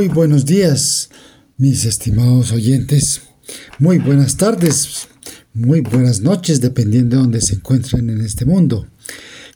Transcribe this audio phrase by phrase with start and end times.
[0.00, 1.10] Muy buenos días,
[1.58, 3.20] mis estimados oyentes.
[3.78, 5.08] Muy buenas tardes,
[5.52, 8.86] muy buenas noches, dependiendo de donde se encuentren en este mundo.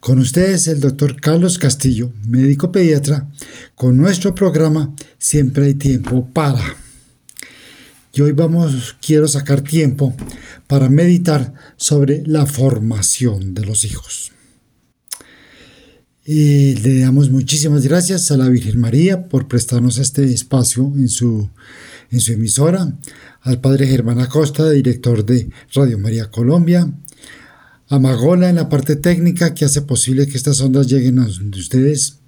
[0.01, 3.27] Con ustedes el doctor Carlos Castillo, médico pediatra,
[3.75, 6.77] con nuestro programa Siempre hay tiempo para.
[8.13, 10.15] Y hoy vamos, quiero sacar tiempo
[10.67, 14.34] para meditar sobre la formación de los hijos.
[16.27, 21.51] Y le damos muchísimas gracias a la Virgen María por prestarnos este espacio en su,
[22.11, 22.97] en su emisora,
[23.43, 26.91] al Padre Germán Acosta, director de Radio María Colombia,
[27.89, 32.21] a Magola en la parte técnica que hace posible que estas ondas lleguen a ustedes.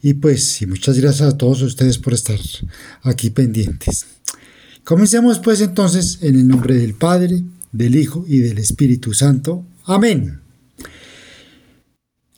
[0.00, 2.40] Y pues, y muchas gracias a todos ustedes por estar
[3.02, 4.06] aquí pendientes.
[4.84, 9.66] Comencemos pues entonces en el nombre del Padre, del Hijo y del Espíritu Santo.
[9.84, 10.45] Amén.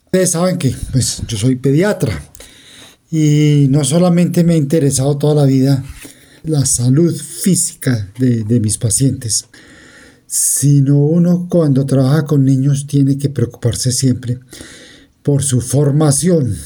[0.09, 2.19] Ustedes saben que pues, yo soy pediatra
[3.11, 5.83] y no solamente me ha interesado toda la vida
[6.45, 9.45] la salud física de, de mis pacientes,
[10.25, 14.39] sino uno cuando trabaja con niños tiene que preocuparse siempre
[15.21, 16.57] por su formación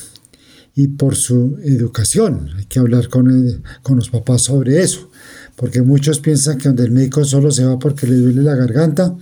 [0.74, 2.50] y por su educación.
[2.58, 5.12] Hay que hablar con, con los papás sobre eso,
[5.58, 9.14] porque muchos piensan que donde el médico solo se va porque le duele la garganta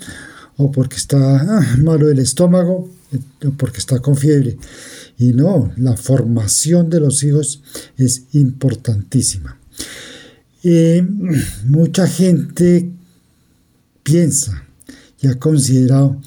[0.58, 3.01] o porque está ah, malo el estómago
[3.58, 4.58] porque está con fiebre.
[5.18, 7.62] Y no, la formación de los hijos
[7.98, 9.58] es importantísima.
[11.66, 12.92] mucha gente
[14.04, 14.64] piensa
[15.22, 16.20] y ha considerado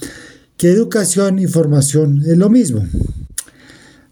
[0.56, 2.86] que educación y formación es lo mismo.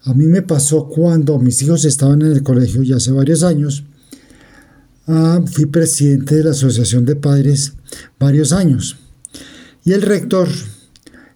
[0.05, 3.85] A mí me pasó cuando mis hijos estaban en el colegio ya hace varios años.
[5.07, 7.75] Ah, fui presidente de la Asociación de Padres
[8.19, 8.97] varios años.
[9.85, 10.49] Y el rector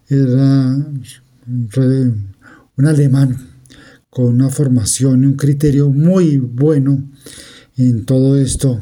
[0.09, 0.77] era
[1.47, 3.37] un alemán
[4.09, 7.09] con una formación y un criterio muy bueno
[7.77, 8.81] en todo esto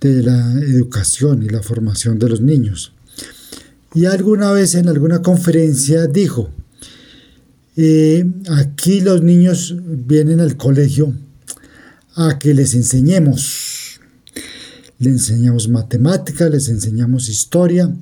[0.00, 2.92] de la educación y la formación de los niños.
[3.94, 6.50] Y alguna vez en alguna conferencia dijo,
[7.76, 11.14] eh, aquí los niños vienen al colegio
[12.14, 14.00] a que les enseñemos.
[14.98, 17.94] Les enseñamos matemática, les enseñamos historia,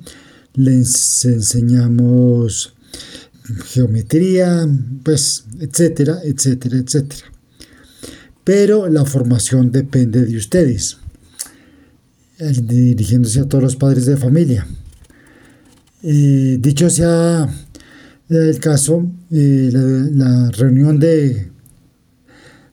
[0.53, 2.74] les enseñamos
[3.65, 4.67] geometría,
[5.03, 7.25] pues, etcétera, etcétera, etcétera.
[8.43, 10.97] Pero la formación depende de ustedes,
[12.39, 14.67] dirigiéndose a todos los padres de familia.
[16.01, 17.49] dicho sea
[18.29, 21.49] el caso, la, reunión de,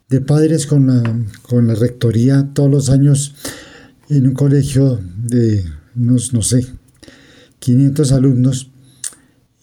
[0.09, 3.35] de padres con la, con la rectoría todos los años
[4.09, 6.67] en un colegio de, no, no sé,
[7.59, 8.72] 500 alumnos,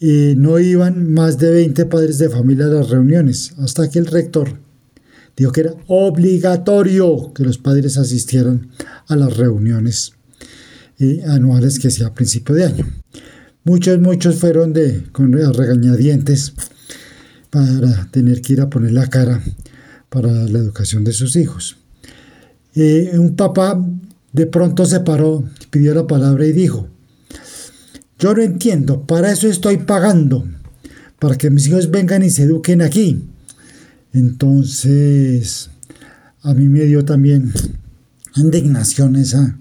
[0.02, 4.58] no iban más de 20 padres de familia a las reuniones, hasta que el rector
[5.36, 8.70] dijo que era obligatorio que los padres asistieran
[9.08, 10.14] a las reuniones
[11.00, 12.86] eh, anuales que hacía a principio de año.
[13.64, 16.54] Muchos, muchos fueron de, con regañadientes
[17.50, 19.42] para tener que ir a poner la cara
[20.10, 21.78] para la educación de sus hijos.
[22.76, 23.82] Eh, un papá
[24.34, 26.90] de pronto se paró, pidió la palabra y dijo,
[28.20, 30.46] yo no entiendo, para eso estoy pagando,
[31.20, 33.24] para que mis hijos vengan y se eduquen aquí.
[34.14, 35.70] Entonces,
[36.42, 37.54] a mí me dio también
[38.36, 39.58] indignación esa,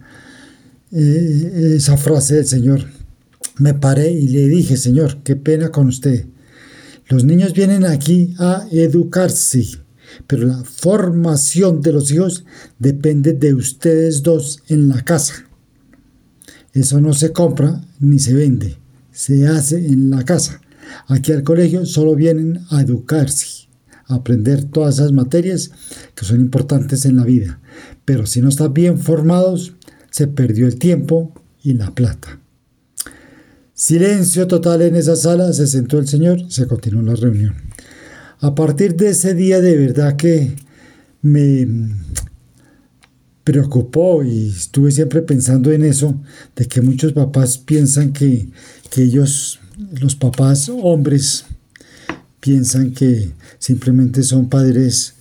[0.91, 2.85] eh, esa frase del Señor.
[3.59, 6.27] Me paré y le dije, Señor, qué pena con usted.
[7.09, 9.67] Los niños vienen aquí a educarse,
[10.27, 12.45] pero la formación de los hijos
[12.79, 15.48] depende de ustedes dos en la casa.
[16.79, 18.77] Eso no se compra ni se vende,
[19.11, 20.61] se hace en la casa.
[21.09, 23.67] Aquí al colegio solo vienen a educarse,
[24.07, 25.73] a aprender todas esas materias
[26.15, 27.59] que son importantes en la vida.
[28.05, 29.75] Pero si no están bien formados,
[30.13, 31.33] se perdió el tiempo
[31.65, 32.39] y la plata.
[33.75, 37.57] Silencio total en esa sala, se sentó el Señor, se continuó la reunión.
[38.39, 40.55] A partir de ese día de verdad que
[41.23, 41.67] me
[43.49, 46.15] preocupó y estuve siempre pensando en eso,
[46.55, 48.47] de que muchos papás piensan que,
[48.95, 49.59] ellos,
[50.03, 51.47] los papás hombres,
[52.41, 55.15] piensan que simplemente son padres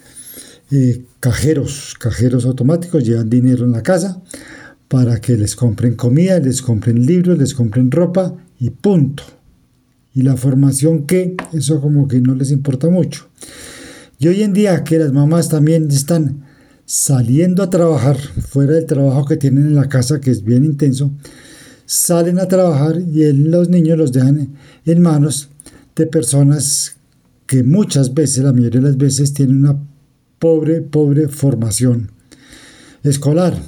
[0.72, 4.22] eh, cajeros, cajeros automáticos, llevan dinero en la casa
[4.90, 9.24] para que les compren comida, les compren libros, les compren ropa y punto.
[10.14, 13.30] Y la formación que, eso como que no les importa mucho.
[14.20, 16.47] Y hoy en día que las mamás también están
[16.88, 21.12] saliendo a trabajar, fuera del trabajo que tienen en la casa, que es bien intenso,
[21.86, 24.56] salen a trabajar y los niños los dejan
[24.86, 25.50] en manos
[25.98, 26.96] de personas
[27.46, 29.78] que muchas veces, la mayoría de las veces, tienen una
[30.40, 32.12] pobre, pobre formación
[33.04, 33.62] escolar.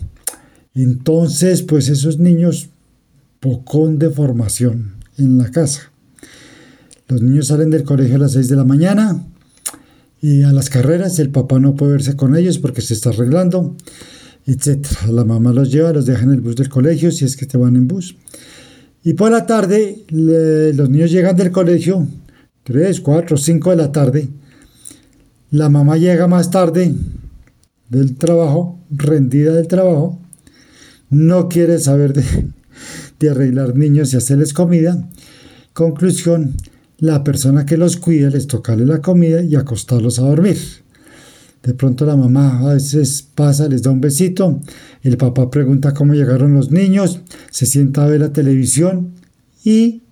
[0.73, 2.69] Entonces, pues esos niños,
[3.41, 5.91] pocón de formación en la casa.
[7.09, 9.25] Los niños salen del colegio a las 6 de la mañana
[10.21, 13.75] y a las carreras el papá no puede verse con ellos porque se está arreglando,
[14.45, 14.85] etc.
[15.09, 17.57] La mamá los lleva, los deja en el bus del colegio si es que te
[17.57, 18.15] van en bus.
[19.03, 22.07] Y por la tarde los niños llegan del colegio,
[22.63, 24.29] 3, 4, 5 de la tarde.
[25.51, 26.93] La mamá llega más tarde
[27.87, 30.19] del trabajo, rendida del trabajo,
[31.09, 32.23] no quiere saber de,
[33.19, 35.07] de arreglar niños y hacerles comida.
[35.73, 36.55] Conclusión,
[36.99, 40.57] la persona que los cuida les tocarle la comida y acostarlos a dormir.
[41.63, 44.61] De pronto la mamá a veces pasa, les da un besito,
[45.03, 49.11] el papá pregunta cómo llegaron los niños, se sienta a ver la televisión
[49.63, 50.03] y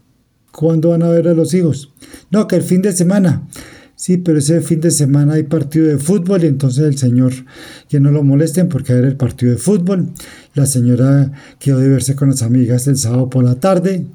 [0.52, 1.94] ¿cuándo van a ver a los hijos?
[2.32, 3.48] No, que el fin de semana.
[3.96, 7.34] Sí, pero ese fin de semana hay partido de fútbol y entonces el señor,
[7.90, 10.12] que no lo molesten porque era el partido de fútbol.
[10.54, 14.06] La señora quedó de verse con las amigas el sábado por la tarde.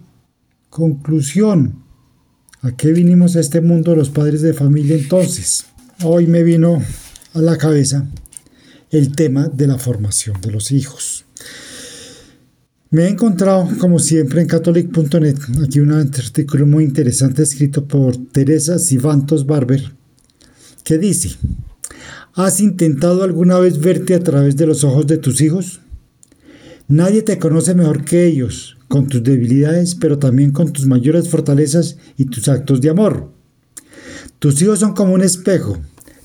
[0.70, 1.82] Conclusión.
[2.64, 5.64] ¿A qué vinimos a este mundo los padres de familia entonces?
[6.04, 6.80] Hoy me vino
[7.34, 8.06] a la cabeza
[8.92, 11.24] el tema de la formación de los hijos.
[12.90, 18.78] Me he encontrado, como siempre, en catholic.net, aquí un artículo muy interesante escrito por Teresa
[18.78, 19.92] Sivantos Barber,
[20.84, 21.30] que dice,
[22.34, 25.80] ¿has intentado alguna vez verte a través de los ojos de tus hijos?
[26.88, 31.96] Nadie te conoce mejor que ellos, con tus debilidades, pero también con tus mayores fortalezas
[32.16, 33.32] y tus actos de amor.
[34.38, 35.78] Tus hijos son como un espejo,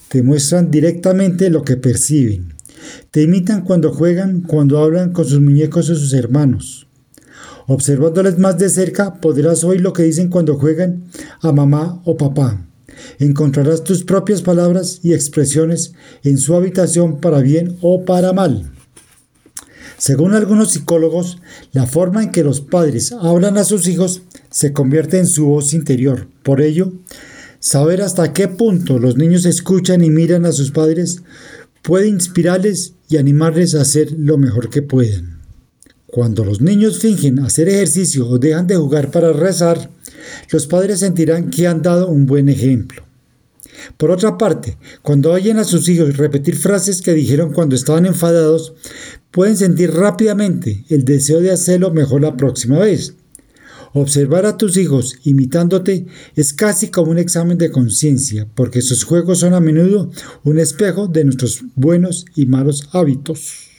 [0.10, 2.54] te muestran directamente lo que perciben.
[3.12, 6.88] Te imitan cuando juegan, cuando hablan con sus muñecos o sus hermanos.
[7.68, 11.04] Observándoles más de cerca, podrás oír lo que dicen cuando juegan
[11.42, 12.66] a mamá o papá.
[13.20, 15.94] Encontrarás tus propias palabras y expresiones
[16.24, 18.72] en su habitación para bien o para mal.
[19.98, 21.40] Según algunos psicólogos,
[21.72, 24.22] la forma en que los padres hablan a sus hijos
[24.52, 26.28] se convierte en su voz interior.
[26.44, 26.94] Por ello,
[27.60, 31.24] saber hasta qué punto los niños escuchan y miran a sus padres
[31.82, 35.42] puede inspirarles y animarles a hacer lo mejor que puedan.
[36.06, 39.90] Cuando los niños fingen hacer ejercicio o dejan de jugar para rezar,
[40.52, 43.07] los padres sentirán que han dado un buen ejemplo.
[43.98, 48.74] Por otra parte, cuando oyen a sus hijos repetir frases que dijeron cuando estaban enfadados,
[49.32, 53.16] pueden sentir rápidamente el deseo de hacerlo mejor la próxima vez.
[53.94, 59.40] Observar a tus hijos imitándote es casi como un examen de conciencia, porque sus juegos
[59.40, 60.12] son a menudo
[60.44, 63.70] un espejo de nuestros buenos y malos hábitos.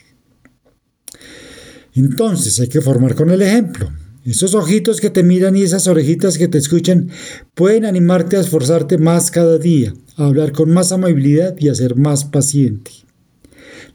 [1.93, 3.91] Entonces hay que formar con el ejemplo.
[4.29, 7.09] Esos ojitos que te miran y esas orejitas que te escuchan
[7.55, 11.95] pueden animarte a esforzarte más cada día, a hablar con más amabilidad y a ser
[11.95, 12.91] más paciente.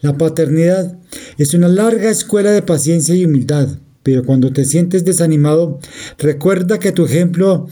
[0.01, 0.99] La paternidad
[1.39, 5.79] es una larga escuela de paciencia y humildad, pero cuando te sientes desanimado,
[6.19, 7.69] recuerda que tu ejemplo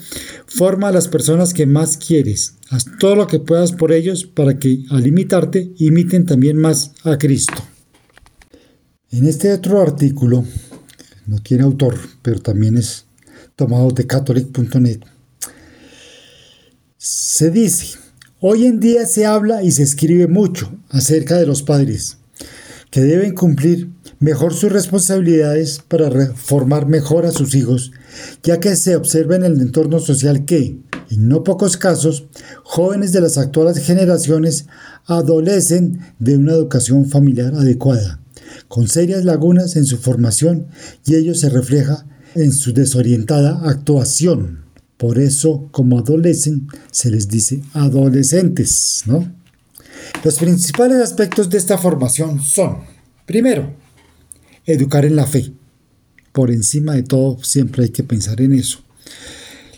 [0.46, 2.58] forma a las personas que más quieres.
[2.70, 7.19] Haz todo lo que puedas por ellos para que al imitarte imiten también más a
[7.19, 7.60] Cristo.
[9.10, 10.44] En este otro artículo,
[11.26, 13.06] no tiene autor, pero también es
[13.56, 15.00] tomado de catholic.net,
[16.98, 17.98] se dice,
[18.41, 22.19] hoy en día se habla y se escribe mucho acerca de los padres,
[22.91, 27.91] que deben cumplir mejor sus responsabilidades para formar mejor a sus hijos,
[28.44, 30.79] ya que se observa en el entorno social que,
[31.10, 32.26] en no pocos casos,
[32.62, 34.67] jóvenes de las actuales generaciones
[35.06, 38.21] adolecen de una educación familiar adecuada,
[38.68, 40.66] con serias lagunas en su formación
[41.04, 44.64] y ello se refleja en su desorientada actuación.
[44.96, 49.32] Por eso, como adolecen, se les dice adolescentes, ¿no?
[50.24, 52.78] Los principales aspectos de esta formación son,
[53.26, 53.74] primero,
[54.64, 55.52] educar en la fe.
[56.32, 58.78] Por encima de todo, siempre hay que pensar en eso.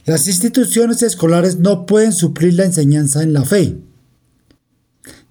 [0.06, 3.78] Las instituciones escolares no pueden suplir la enseñanza en la fe.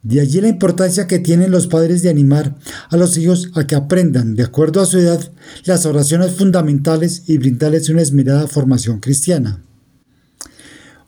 [0.03, 2.55] De allí la importancia que tienen los padres de animar
[2.89, 5.31] a los hijos a que aprendan, de acuerdo a su edad,
[5.63, 9.63] las oraciones fundamentales y brindarles una esmerada formación cristiana.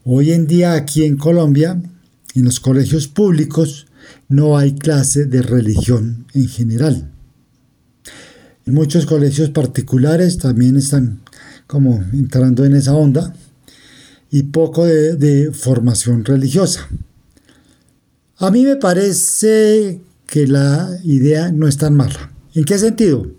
[0.06, 1.82] Hoy en día aquí en Colombia,
[2.36, 3.88] en los colegios públicos,
[4.30, 7.12] no hay clase de religión en general.
[8.66, 11.20] Muchos colegios particulares también están
[11.68, 13.36] como entrando en esa onda
[14.32, 16.88] y poco de, formación religiosa.
[18.38, 22.34] A mí me parece que la idea no es tan mala.
[22.54, 23.32] ¿En qué sentido?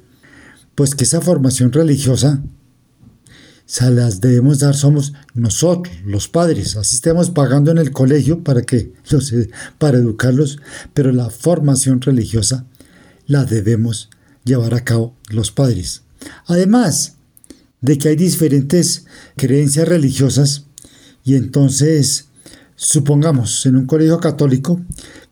[0.74, 2.42] Pues que esa formación religiosa
[3.66, 6.76] se las debemos dar somos nosotros, los padres.
[6.76, 8.92] Así estemos pagando en el colegio para que
[9.78, 10.60] para educarlos,
[10.94, 12.64] pero la formación religiosa
[13.26, 14.08] la debemos
[14.44, 16.02] llevar a cabo los padres.
[16.46, 17.16] Además
[17.80, 19.04] de que hay diferentes
[19.36, 20.64] creencias religiosas
[21.24, 22.25] y entonces
[22.76, 24.80] supongamos en un colegio católico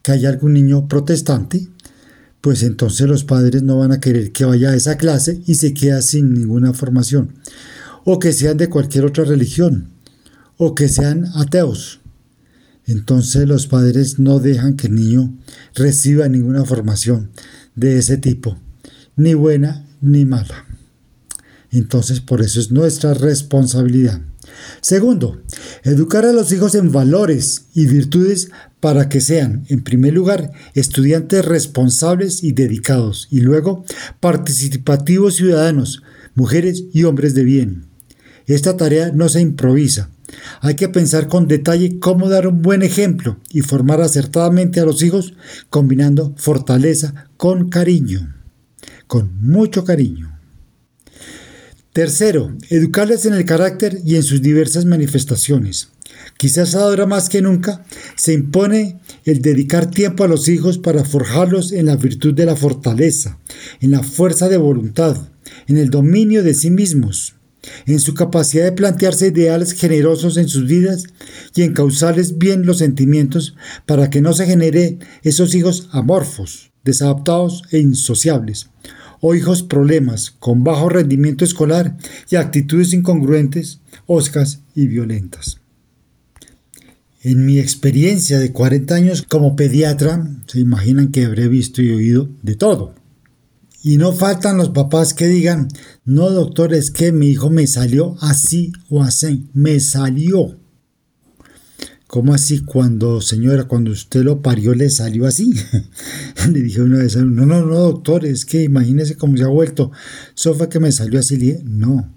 [0.03, 1.69] que hay algún niño protestante,
[2.41, 5.73] pues entonces los padres no van a querer que vaya a esa clase y se
[5.73, 7.35] queda sin ninguna formación.
[8.05, 9.91] O que sean de cualquier otra religión.
[10.59, 12.01] O que sean ateos.
[12.87, 15.35] Entonces los padres no dejan que el niño
[15.75, 17.31] reciba ninguna formación
[17.75, 18.59] de ese tipo,
[19.17, 20.67] ni buena ni mala.
[21.71, 24.21] Entonces por eso es nuestra responsabilidad.
[24.81, 25.43] Segundo,
[25.83, 31.45] educar a los hijos en valores y virtudes para que sean, en primer lugar, estudiantes
[31.45, 33.85] responsables y dedicados, y luego
[34.21, 36.03] participativos ciudadanos,
[36.35, 37.87] mujeres y hombres de bien.
[38.47, 40.11] Esta tarea no se improvisa.
[40.61, 45.03] Hay que pensar con detalle cómo dar un buen ejemplo y formar acertadamente a los
[45.03, 45.35] hijos
[45.71, 48.35] combinando fortaleza con cariño,
[49.07, 50.34] con mucho cariño.
[51.95, 55.91] Tercero, educarles en el carácter y en sus diversas manifestaciones.
[56.37, 57.85] Quizás ahora más que nunca
[58.17, 62.57] se impone el dedicar tiempo a los hijos para forjarlos en la virtud de la
[62.57, 63.39] fortaleza,
[63.81, 65.17] en la fuerza de voluntad,
[65.69, 67.37] en el dominio de sí mismos,
[67.87, 71.05] en su capacidad de plantearse ideales generosos en sus vidas
[71.55, 73.55] y en causarles bien los sentimientos
[73.87, 78.69] para que no se genere esos hijos amorfos, desadaptados e insociables,
[79.27, 81.97] o hijos problemas, con bajo rendimiento escolar
[82.29, 85.63] y actitudes incongruentes, oscas y violentas.
[87.23, 92.29] En mi experiencia de 40 años como pediatra, se imaginan que habré visto y oído
[92.43, 92.95] de todo.
[93.83, 95.69] Y no faltan los papás que digan,
[96.05, 100.59] no doctor, es que mi hijo me salió así o así, me salió.
[102.15, 105.53] ¿Cómo así cuando, señora, cuando usted lo parió le salió así?
[106.53, 109.91] le dije una vez, no, no, no, doctor, es que imagínese cómo se ha vuelto.
[110.37, 111.57] Eso fue que me salió así.
[111.65, 112.15] No,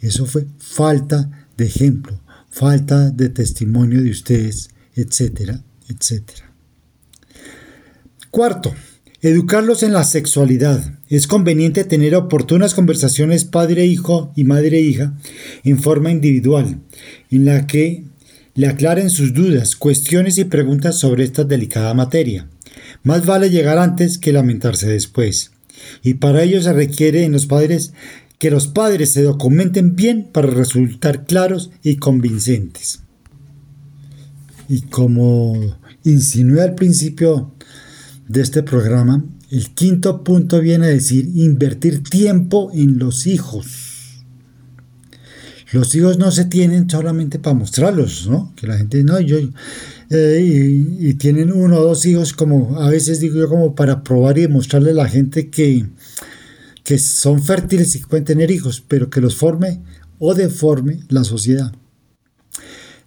[0.00, 6.52] eso fue falta de ejemplo, falta de testimonio de ustedes, etcétera, etcétera.
[8.32, 8.74] Cuarto,
[9.20, 10.98] educarlos en la sexualidad.
[11.08, 15.16] Es conveniente tener oportunas conversaciones padre-hijo y madre-hija
[15.62, 16.80] en forma individual,
[17.30, 18.10] en la que
[18.54, 22.48] le aclaren sus dudas, cuestiones y preguntas sobre esta delicada materia.
[23.02, 25.52] Más vale llegar antes que lamentarse después.
[26.02, 27.92] Y para ello se requiere en los padres
[28.38, 33.00] que los padres se documenten bien para resultar claros y convincentes.
[34.68, 37.52] Y como insinué al principio
[38.28, 43.91] de este programa, el quinto punto viene a decir invertir tiempo en los hijos.
[45.72, 48.52] Los hijos no se tienen solamente para mostrarlos, ¿no?
[48.56, 49.38] Que la gente, no, yo,
[50.10, 54.36] eh, y, tienen uno o dos hijos como, a veces digo yo, como para probar
[54.38, 55.86] y demostrarle a la gente que,
[56.84, 59.80] que son fértiles y que pueden tener hijos, pero que los forme
[60.18, 61.72] o deforme la sociedad.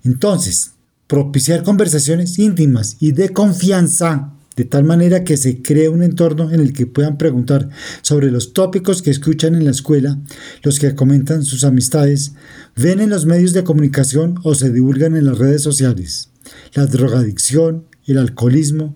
[0.04, 0.72] Entonces,
[1.08, 6.60] propiciar conversaciones íntimas y de confianza de tal manera que se cree un entorno en
[6.60, 7.70] el que puedan preguntar
[8.02, 10.18] sobre los tópicos que escuchan en la escuela,
[10.64, 12.34] los que comentan sus amistades,
[12.76, 16.30] ven en los medios de comunicación o se divulgan en las redes sociales.
[16.74, 18.96] La drogadicción, el alcoholismo,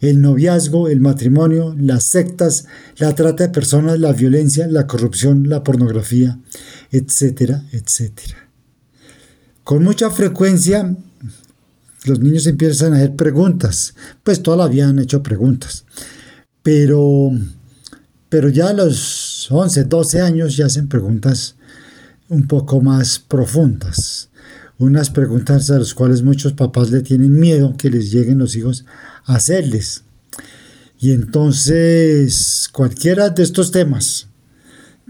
[0.00, 2.66] el noviazgo, el matrimonio, las sectas,
[2.98, 6.38] la trata de personas, la violencia, la corrupción, la pornografía,
[6.90, 8.48] etcétera, etcétera.
[9.64, 10.96] Con mucha frecuencia
[12.04, 15.84] los niños empiezan a hacer preguntas, pues todavía han hecho preguntas,
[16.62, 17.30] pero,
[18.28, 21.56] pero ya a los 11, 12 años ya hacen preguntas
[22.28, 24.30] un poco más profundas,
[24.78, 28.86] unas preguntas a las cuales muchos papás le tienen miedo que les lleguen los hijos
[29.24, 30.04] a hacerles.
[30.98, 34.28] Y entonces cualquiera de estos temas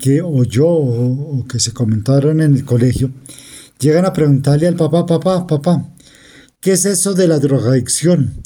[0.00, 3.11] que oyó o que se comentaron en el colegio,
[3.78, 5.88] llegan a preguntarle al papá, papá, papá,
[6.60, 8.42] ¿Qué es eso de la drogadicción?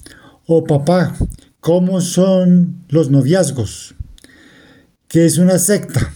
[0.46, 1.16] O papá,
[1.58, 3.96] ¿cómo son los noviazgos?
[5.08, 6.14] ¿Qué es una secta?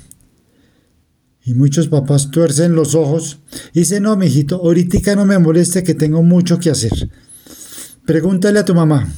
[1.45, 3.41] Y muchos papás tuercen los ojos
[3.73, 7.11] y dicen, no, mijito, ahorita no me moleste que tengo mucho que hacer.
[8.07, 9.13] Pregúntale a tu mamá.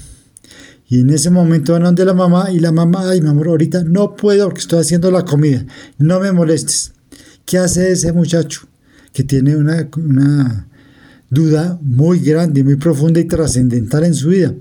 [0.88, 3.84] Y en ese momento van donde la mamá y la mamá, ay, mi amor, ahorita
[3.84, 5.66] no puedo porque estoy haciendo la comida.
[5.98, 6.94] No me molestes.
[7.44, 8.62] ¿Qué hace ese muchacho
[9.12, 10.69] que tiene una, una
[11.30, 14.54] duda muy grande, muy profunda y trascendental en su vida.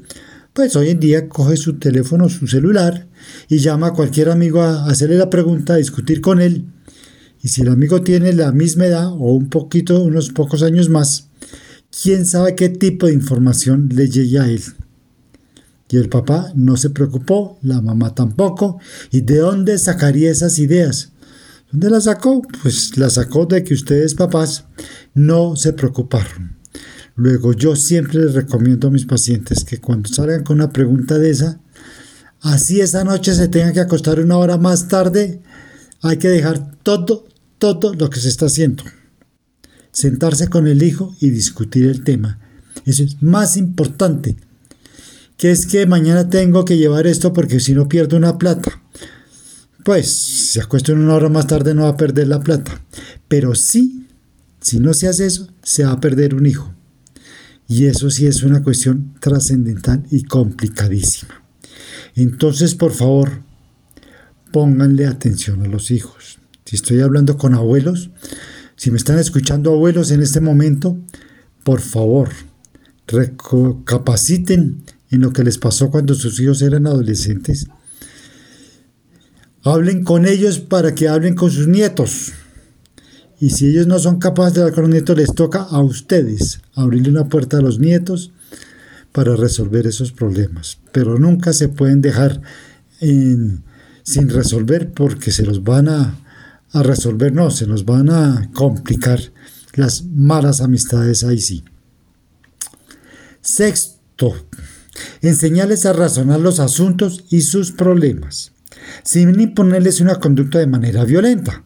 [0.53, 3.07] Pues hoy en día coge su teléfono, su celular
[3.47, 6.65] y llama a cualquier amigo a hacerle la pregunta, a discutir con él.
[7.41, 11.29] Y si el amigo tiene la misma edad o un poquito, unos pocos años más,
[12.03, 14.61] quién sabe qué tipo de información le llegue a él.
[15.89, 18.79] Y el papá no se preocupó, la mamá tampoco.
[19.11, 21.13] ¿Y de dónde sacaría esas ideas?
[21.71, 22.43] ¿Dónde las sacó?
[22.61, 24.65] Pues las sacó de que ustedes papás
[25.15, 26.58] no se preocuparon.
[27.19, 31.31] Luego yo siempre les recomiendo a mis pacientes que cuando salgan con una pregunta de
[31.31, 31.59] esa,
[32.39, 35.41] así esa noche se tengan que acostar una hora más tarde,
[36.01, 38.85] hay que dejar todo, todo lo que se está haciendo.
[39.91, 42.39] Sentarse con el hijo y discutir el tema.
[42.85, 44.37] Eso es más importante
[45.35, 48.81] que es que mañana tengo que llevar esto porque si no pierdo una plata.
[49.83, 52.81] Pues si acuesto una hora más tarde no va a perder la plata.
[53.27, 54.07] Pero sí,
[54.61, 56.78] si no se hace eso, se va a perder un hijo.
[57.69, 61.43] Y eso sí es una cuestión trascendental y complicadísima.
[62.15, 63.43] Entonces, por favor,
[64.51, 66.39] pónganle atención a los hijos.
[66.65, 68.09] Si estoy hablando con abuelos,
[68.75, 70.97] si me están escuchando abuelos en este momento,
[71.63, 72.29] por favor,
[73.05, 77.67] recapaciten en lo que les pasó cuando sus hijos eran adolescentes.
[79.63, 82.33] Hablen con ellos para que hablen con sus nietos.
[83.39, 86.61] Y si ellos no son capaces de hablar con los nietos, les toca a ustedes
[86.73, 88.31] abrirle una puerta a los nietos
[89.11, 90.79] para resolver esos problemas.
[90.91, 92.41] Pero nunca se pueden dejar
[92.99, 96.19] sin resolver porque se los van a,
[96.73, 99.19] resolver, no, se nos van a complicar
[99.73, 101.63] las malas amistades ahí sí.
[103.41, 104.35] Sexto,
[105.21, 108.51] enseñarles a razonar los asuntos y sus problemas,
[109.03, 111.63] sin imponerles una conducta de manera violenta.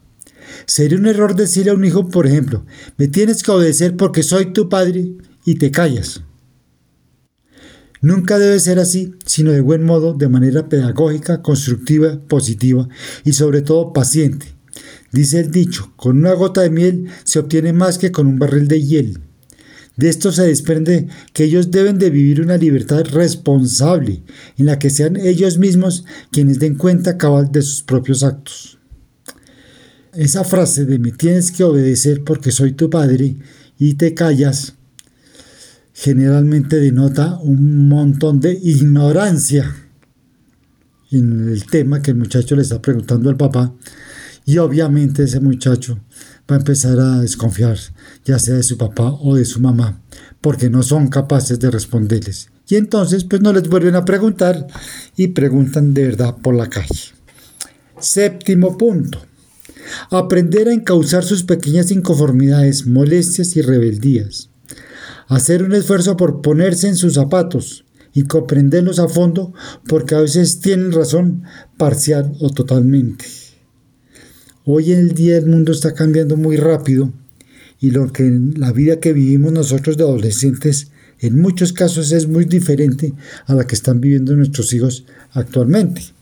[0.65, 2.65] Sería un error decirle a un hijo, por ejemplo,
[2.97, 5.13] me tienes que obedecer porque soy tu padre
[5.45, 6.21] y te callas.
[8.01, 12.89] Nunca debe ser así, sino de buen modo, de manera pedagógica, constructiva, positiva
[13.23, 14.47] y sobre todo paciente.
[15.13, 18.67] Dice el dicho, con una gota de miel se obtiene más que con un barril
[18.67, 19.19] de hiel.
[19.95, 24.23] De esto se desprende que ellos deben de vivir una libertad responsable,
[24.57, 28.79] en la que sean ellos mismos quienes den cuenta cabal de sus propios actos.
[30.15, 33.35] Esa frase de me tienes que obedecer porque soy tu padre
[33.79, 34.75] y te callas,
[35.91, 39.75] generalmente denota un montón de ignorancia
[41.11, 43.73] en el tema que el muchacho le está preguntando al papá
[44.45, 45.99] y obviamente ese muchacho
[46.49, 47.77] va a empezar a desconfiar,
[48.23, 49.99] ya sea de su papá o de su mamá,
[50.41, 52.49] porque no son capaces de responderles.
[52.67, 54.67] Y entonces pues no les vuelven a preguntar
[55.17, 57.13] y preguntan de verdad por la calle.
[57.99, 59.19] Séptimo punto.
[60.09, 64.49] Aprender a encauzar sus pequeñas inconformidades, molestias y rebeldías.
[65.27, 69.53] Hacer un esfuerzo por ponerse en sus zapatos y comprenderlos a fondo
[69.87, 71.43] porque a veces tienen razón
[71.77, 73.25] parcial o totalmente.
[74.65, 77.11] Hoy en el día el mundo está cambiando muy rápido
[77.79, 82.45] y lo que la vida que vivimos nosotros de adolescentes en muchos casos es muy
[82.45, 83.13] diferente
[83.45, 86.12] a la que están viviendo nuestros hijos actualmente.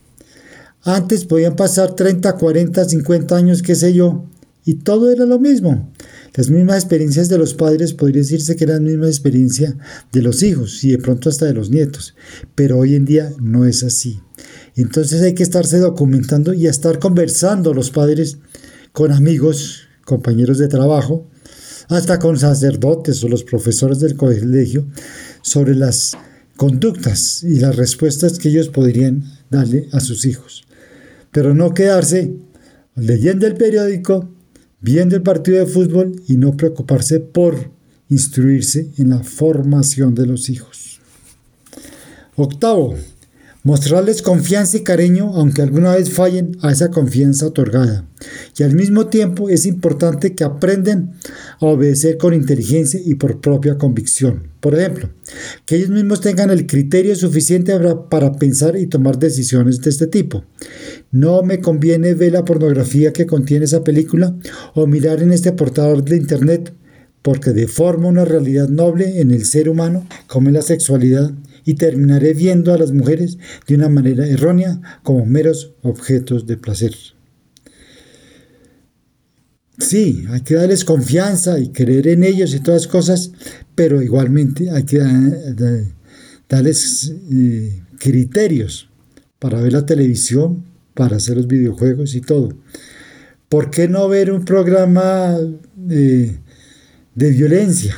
[0.84, 4.26] Antes podían pasar 30, 40, 50 años, qué sé yo,
[4.66, 5.92] y todo era lo mismo.
[6.34, 9.78] Las mismas experiencias de los padres podría decirse que eran la misma experiencia
[10.12, 12.16] de los hijos y de pronto hasta de los nietos,
[12.56, 14.22] pero hoy en día no es así.
[14.76, 18.38] Entonces hay que estarse documentando y estar conversando los padres
[18.92, 21.28] con amigos, compañeros de trabajo,
[21.90, 24.88] hasta con sacerdotes o los profesores del colegio
[25.42, 26.18] sobre las
[26.56, 30.64] conductas y las respuestas que ellos podrían darle a sus hijos.
[31.32, 32.34] Pero no quedarse
[32.96, 34.30] leyendo el periódico,
[34.80, 37.72] viendo el partido de fútbol y no preocuparse por
[38.10, 41.00] instruirse en la formación de los hijos.
[42.36, 42.96] Octavo,
[43.64, 48.08] Mostrarles confianza y cariño aunque alguna vez fallen a esa confianza otorgada.
[48.58, 51.14] Y al mismo tiempo es importante que aprendan
[51.60, 54.48] a obedecer con inteligencia y por propia convicción.
[54.62, 55.12] Por ejemplo,
[55.68, 57.78] que ellos mismos tengan el criterio suficiente
[58.10, 60.44] para pensar y tomar decisiones de este tipo.
[61.12, 64.36] No me conviene ver la pornografía que contiene esa película
[64.74, 66.74] o mirar en este portador de internet
[67.22, 71.32] porque deforma una realidad noble en el ser humano como es la sexualidad
[71.66, 76.96] y terminaré viendo a las mujeres de una manera errónea como meros objetos de placer.
[79.78, 83.32] Sí, hay que darles confianza y creer en ellos y todas cosas,
[83.74, 85.00] pero igualmente hay que
[86.48, 88.90] darles eh, criterios
[89.40, 92.50] para ver la televisión, para hacer los videojuegos y todo.
[93.50, 95.36] ¿Por qué no ver un programa
[95.76, 96.38] de
[97.16, 97.96] violencia?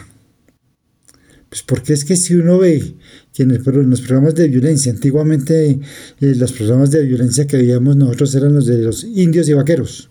[1.53, 2.95] Pues porque es que si uno ve
[3.33, 8.33] que en, los programas de violencia, antiguamente eh, los programas de violencia que veíamos nosotros
[8.35, 10.09] eran los de los indios y vaqueros,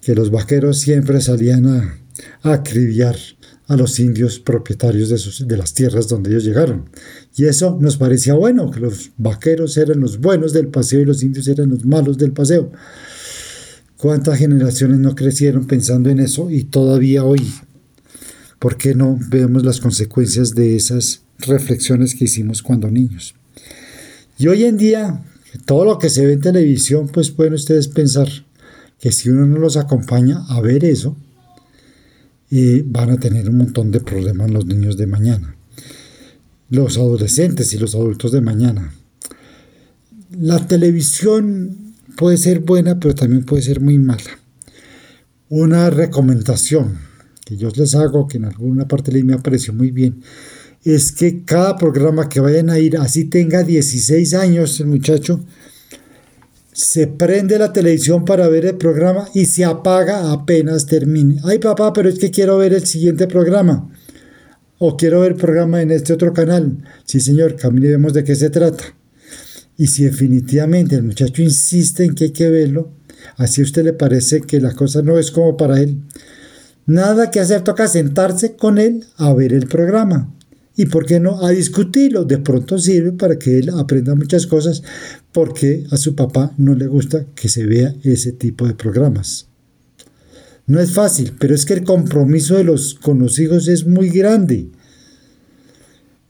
[0.00, 1.98] que los vaqueros siempre salían a,
[2.42, 3.16] acribillar
[3.66, 6.88] a los indios propietarios de, sus, de las tierras donde ellos llegaron.
[7.36, 11.22] Y eso nos parecía bueno, que los vaqueros eran los buenos del paseo y los
[11.22, 12.72] indios eran los malos del paseo.
[13.96, 17.52] ¿Cuántas generaciones no crecieron pensando en eso y todavía hoy?
[18.58, 23.34] ¿Por qué no vemos las consecuencias de esas reflexiones que hicimos cuando niños?
[24.38, 25.22] Y hoy en día,
[25.66, 28.28] todo lo que se ve en televisión, pues pueden ustedes pensar
[29.00, 31.16] que si uno no los acompaña a ver eso,
[32.50, 35.56] y van a tener un montón de problemas los niños de mañana,
[36.70, 38.92] los adolescentes y los adultos de mañana.
[40.30, 44.38] La televisión puede ser buena, pero también puede ser muy mala.
[45.48, 46.98] Una recomendación
[47.44, 50.22] que yo les hago, que en alguna parte de me pareció muy bien,
[50.94, 55.44] es que cada programa que vayan a ir, así tenga 16 años el muchacho,
[56.72, 61.40] se prende la televisión para ver el programa y se apaga apenas termine.
[61.44, 63.92] Ay papá, pero es que quiero ver el siguiente programa.
[64.78, 66.84] O quiero ver el programa en este otro canal.
[67.04, 68.84] Sí señor, camine vemos de qué se trata.
[69.76, 72.92] Y si definitivamente el muchacho insiste en que hay que verlo,
[73.36, 76.00] así a usted le parece que la cosa no es como para él.
[76.86, 80.32] Nada que hacer, toca sentarse con él a ver el programa
[80.78, 82.24] y, ¿por qué no?, a discutirlo.
[82.24, 84.84] De pronto sirve para que él aprenda muchas cosas
[85.32, 89.48] porque a su papá no le gusta que se vea ese tipo de programas.
[90.68, 94.08] No es fácil, pero es que el compromiso de los con los hijos es muy
[94.10, 94.68] grande.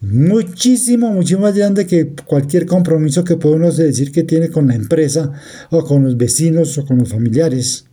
[0.01, 4.77] Muchísimo, mucho más grande que cualquier compromiso que puede uno decir que tiene con la
[4.77, 5.31] empresa
[5.71, 7.85] o con los vecinos o con los familiares.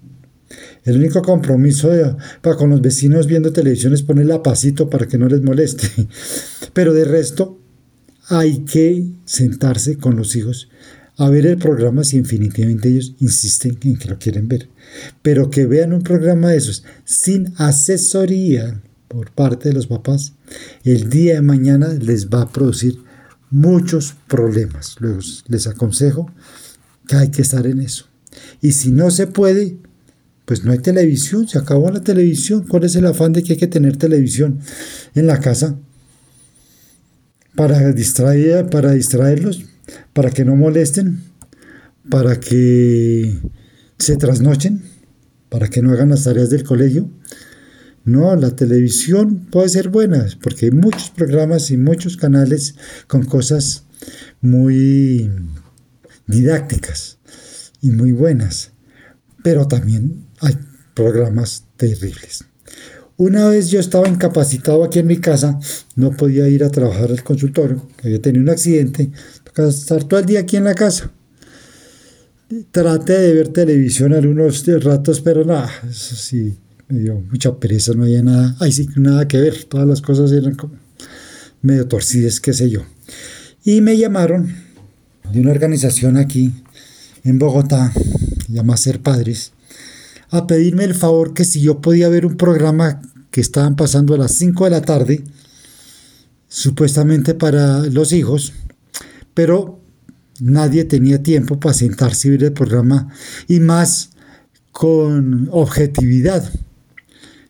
[0.85, 1.89] El único compromiso
[2.41, 5.87] para con los vecinos viendo televisión es ponerle a pasito para que no les moleste.
[6.73, 7.59] Pero de resto,
[8.27, 10.69] hay que sentarse con los hijos
[11.17, 14.69] a ver el programa si infinitivamente ellos insisten en que lo quieren ver.
[15.21, 20.33] Pero que vean un programa de esos sin asesoría por parte de los papás,
[20.83, 22.97] el día de mañana les va a producir
[23.49, 24.97] muchos problemas.
[24.99, 26.31] Luego les aconsejo
[27.07, 28.07] que hay que estar en eso.
[28.61, 29.77] Y si no se puede,
[30.45, 32.65] pues no hay televisión, se acabó la televisión.
[32.67, 34.59] ¿Cuál es el afán de que hay que tener televisión
[35.15, 35.79] en la casa?
[37.55, 37.93] Para
[38.69, 39.65] para distraerlos,
[40.13, 41.23] para que no molesten,
[42.09, 43.39] para que
[43.97, 44.83] se trasnochen,
[45.49, 47.09] para que no hagan las tareas del colegio.
[48.03, 52.75] No, la televisión puede ser buena, porque hay muchos programas y muchos canales
[53.07, 53.85] con cosas
[54.41, 55.31] muy
[56.27, 57.17] didácticas
[57.81, 58.73] y muy buenas,
[59.43, 60.57] pero también hay
[60.93, 62.45] programas terribles.
[63.17, 65.57] Una vez yo estaba incapacitado aquí en mi casa,
[65.95, 69.09] no podía ir a trabajar al consultorio, había tenido un accidente,
[69.43, 71.11] tocaba estar todo el día aquí en la casa.
[72.71, 76.57] Traté de ver televisión algunos ratos, pero nada, eso sí,
[76.89, 80.31] me dio mucha pereza, no había nada, ahí sí, nada que ver, todas las cosas
[80.33, 80.75] eran como
[81.61, 82.81] medio torcidas, qué sé yo.
[83.63, 84.53] Y me llamaron
[85.31, 86.51] de una organización aquí
[87.23, 87.93] en Bogotá,
[88.45, 89.53] se llama Ser Padres,
[90.29, 94.17] a pedirme el favor que si yo podía ver un programa que estaban pasando a
[94.17, 95.23] las 5 de la tarde,
[96.47, 98.53] supuestamente para los hijos,
[99.33, 99.79] pero
[100.39, 103.09] nadie tenía tiempo para sentarse y ver el programa
[103.47, 104.11] y más
[104.71, 106.49] con objetividad.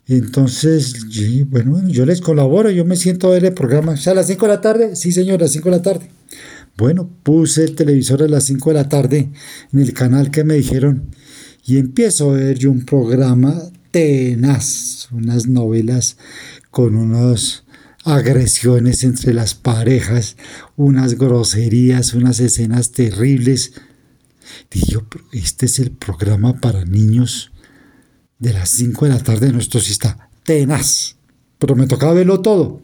[0.08, 1.06] Entonces,
[1.48, 3.94] bueno, yo les colaboro, yo me siento a ver el programa.
[3.94, 4.96] ¿A las 5 de la tarde?
[4.96, 6.10] Sí, señor, a las 5 de la tarde.
[6.76, 9.30] Bueno, puse el televisor a las 5 de la tarde
[9.72, 11.10] en el canal que me dijeron
[11.66, 13.54] y empiezo a ver yo un programa
[13.90, 16.16] tenaz, unas novelas
[16.70, 17.64] con unas
[18.04, 20.36] agresiones entre las parejas,
[20.76, 23.72] unas groserías, unas escenas terribles.
[24.70, 27.50] Dije yo, este es el programa para niños
[28.38, 31.16] de las 5 de la tarde, nuestro sí está tenaz.
[31.58, 32.80] Pero me tocaba verlo todo.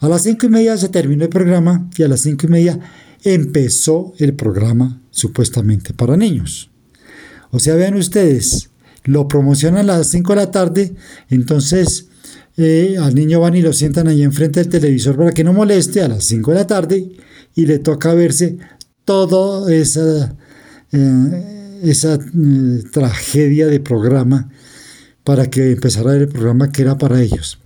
[0.00, 2.78] A las cinco y media se terminó el programa y a las cinco y media
[3.22, 6.70] empezó el programa supuestamente para niños.
[7.54, 8.70] O sea, vean ustedes,
[9.04, 10.92] lo promocionan a las 5 de la tarde,
[11.30, 12.08] entonces
[12.56, 16.02] eh, al niño van y lo sientan ahí enfrente del televisor para que no moleste
[16.02, 17.12] a las 5 de la tarde
[17.54, 18.56] y le toca verse
[19.04, 20.34] toda esa,
[20.90, 24.50] eh, esa eh, tragedia de programa
[25.22, 27.60] para que empezara el programa que era para ellos.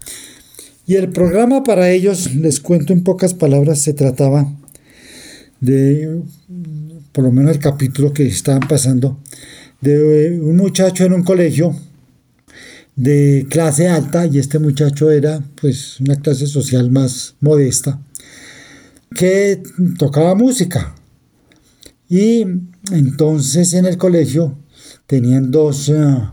[0.86, 4.54] Y el programa para ellos, les cuento en pocas palabras, se trataba
[5.60, 6.20] de,
[7.12, 9.18] por lo menos el capítulo que estaban pasando,
[9.80, 11.74] de un muchacho en un colegio
[12.96, 18.00] de clase alta y este muchacho era pues una clase social más modesta
[19.14, 19.62] que
[19.98, 20.96] tocaba música
[22.08, 22.44] y
[22.90, 24.58] entonces en el colegio
[25.06, 26.28] tenían dos, eh,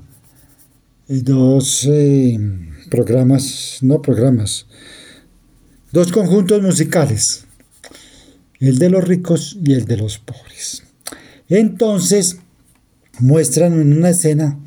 [1.08, 2.40] eh,
[2.90, 4.66] programas, no programas,
[5.92, 7.46] dos conjuntos musicales,
[8.60, 10.84] el de los ricos y el de los pobres.
[11.48, 12.38] Entonces
[13.20, 14.60] muestran en una escena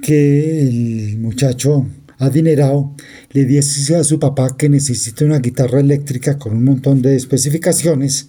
[0.00, 1.86] que el muchacho
[2.18, 2.94] adinerado
[3.32, 8.28] le dice a su papá que necesita una guitarra eléctrica con un montón de especificaciones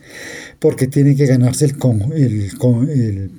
[0.60, 1.76] porque tiene que ganarse el,
[2.16, 3.32] el,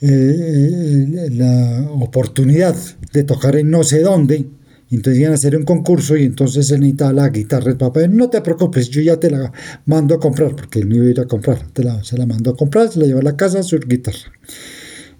[0.00, 2.76] eh, la oportunidad
[3.12, 4.46] de tocar en no sé dónde.
[4.90, 7.72] Entonces iban a hacer un concurso y entonces él necesitaba la guitarra.
[7.72, 9.52] El papá, no te preocupes, yo ya te la
[9.84, 11.66] mando a comprar, porque él no iba a ir a comprar.
[12.02, 14.32] se la mandó a comprar, se la llevó a la casa, su guitarra.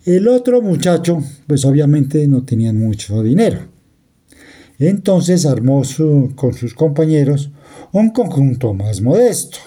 [0.05, 3.59] El otro muchacho, pues obviamente no tenía mucho dinero.
[4.79, 5.83] Entonces armó
[6.37, 7.51] con sus compañeros
[7.93, 9.59] un conjunto más modesto,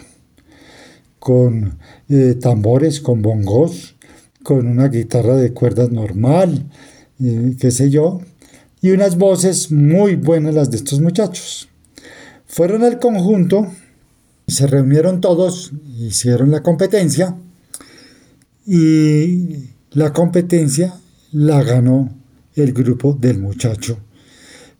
[1.18, 3.96] con eh, tambores, con bongos,
[4.44, 6.70] con una guitarra de cuerdas normal,
[7.22, 8.22] eh, qué sé yo,
[8.82, 11.70] y unas voces muy buenas las de estos muchachos.
[12.46, 13.68] Fueron al conjunto,
[14.48, 17.36] se reunieron todos, hicieron la competencia
[18.65, 20.94] y la competencia
[21.32, 22.10] la ganó
[22.56, 24.00] el grupo del muchacho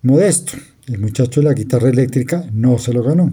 [0.02, 0.54] modesto.
[0.88, 3.32] El muchacho de la guitarra eléctrica no se lo ganó.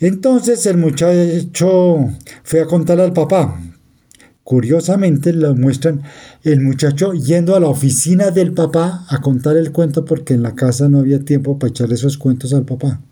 [0.00, 2.10] Entonces el muchacho
[2.42, 3.60] fue a contarle al papá,
[4.48, 6.00] Curiosamente lo muestran
[6.42, 10.54] el muchacho yendo a la oficina del papá a contar el cuento porque en la
[10.54, 13.02] casa no había tiempo para echarle esos cuentos al papá.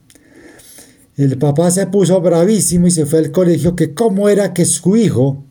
[1.15, 4.97] El papá se puso bravísimo y se fue al colegio que cómo era que su
[4.97, 5.45] hijo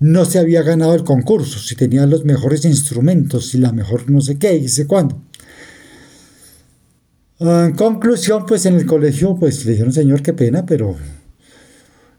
[0.00, 4.22] no se había ganado el concurso, si tenía los mejores instrumentos y la mejor no
[4.22, 5.22] sé qué y sé cuándo.
[7.38, 10.96] En conclusión, pues en el colegio pues le dijeron, señor, qué pena, pero...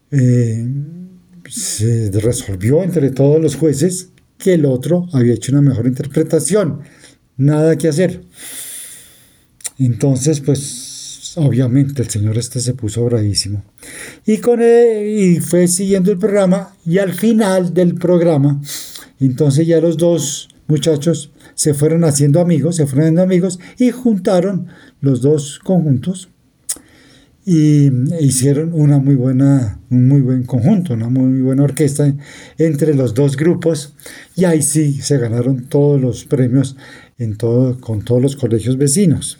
[0.10, 0.66] Eh,
[1.49, 6.82] se resolvió entre todos los jueces que el otro había hecho una mejor interpretación.
[7.38, 8.21] Nada que hacer.
[9.79, 13.63] Entonces, pues, obviamente el señor este se puso bravísimo.
[14.25, 18.62] Y, con y fue siguiendo el programa y al final del programa,
[19.19, 24.67] entonces ya los dos muchachos se fueron haciendo amigos, se fueron haciendo amigos y juntaron
[25.01, 26.29] los dos conjuntos
[27.45, 32.13] y hicieron una muy buena, un muy buen conjunto, una muy buena orquesta
[32.58, 33.93] entre los dos grupos
[34.36, 36.77] y ahí sí se ganaron todos los premios
[37.17, 39.39] en todo, con todos los colegios vecinos.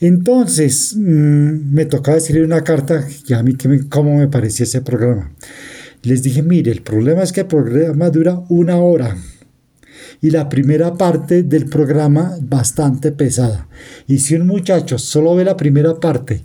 [0.00, 4.80] Entonces mm, me tocaba escribir una carta y a mí me, cómo me parecía ese
[4.80, 5.32] programa.
[6.02, 9.16] Les dije, mire, el problema es que el programa dura una hora
[10.20, 13.68] y la primera parte del programa bastante pesada.
[14.06, 16.42] Y si un muchacho solo ve la primera parte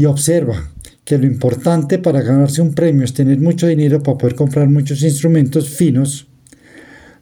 [0.00, 0.72] y observa
[1.04, 5.02] que lo importante para ganarse un premio es tener mucho dinero para poder comprar muchos
[5.02, 6.26] instrumentos finos,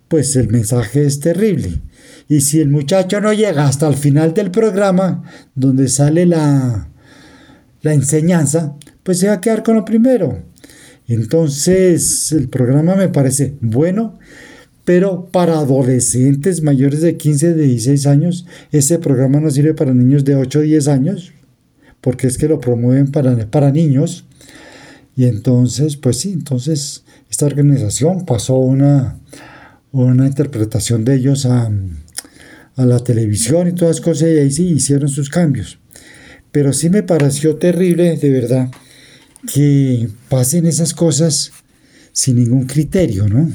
[0.07, 1.81] pues el mensaje es terrible.
[2.29, 5.25] Y si el muchacho no llega hasta el final del programa,
[5.57, 6.89] donde sale la,
[7.83, 10.45] la enseñanza, pues se va a quedar con lo primero.
[11.09, 14.21] Entonces, el programa me parece bueno,
[14.85, 20.25] pero para adolescentes mayores de 15, de 16 años, ese programa no sirve para niños
[20.25, 21.33] de 8 o 10 años,
[22.01, 24.25] porque es que lo promueven para, para niños.
[25.17, 29.19] Y entonces, pues sí, entonces esta organización pasó una,
[29.93, 31.71] una interpretación de ellos a,
[32.77, 35.79] a la televisión y todas las cosas, y ahí sí hicieron sus cambios.
[36.53, 38.71] Pero sí me pareció terrible, de verdad,
[39.53, 41.53] que pasen esas cosas
[42.13, 43.51] sin ningún criterio, ¿no?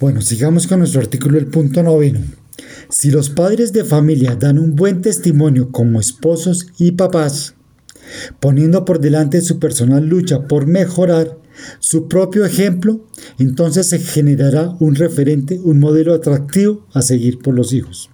[0.00, 2.20] Bueno, sigamos con nuestro artículo, el punto noveno.
[2.88, 7.54] Si los padres de familia dan un buen testimonio como esposos y papás,
[8.40, 11.38] poniendo por delante su personal lucha por mejorar
[11.78, 13.06] su propio ejemplo,
[13.38, 18.10] entonces se generará un referente, un modelo atractivo a seguir por los hijos.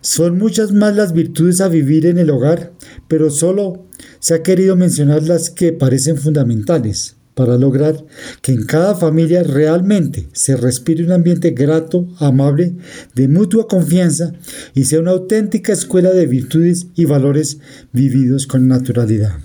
[0.00, 2.72] Son muchas más las virtudes a vivir en el hogar,
[3.08, 3.86] pero solo
[4.18, 8.04] se ha querido mencionar las que parecen fundamentales para lograr
[8.42, 12.74] que en cada familia realmente se respire un ambiente grato, amable,
[13.14, 14.32] de mutua confianza
[14.74, 17.58] y sea una auténtica escuela de virtudes y valores
[17.92, 19.38] vividos con naturalidad.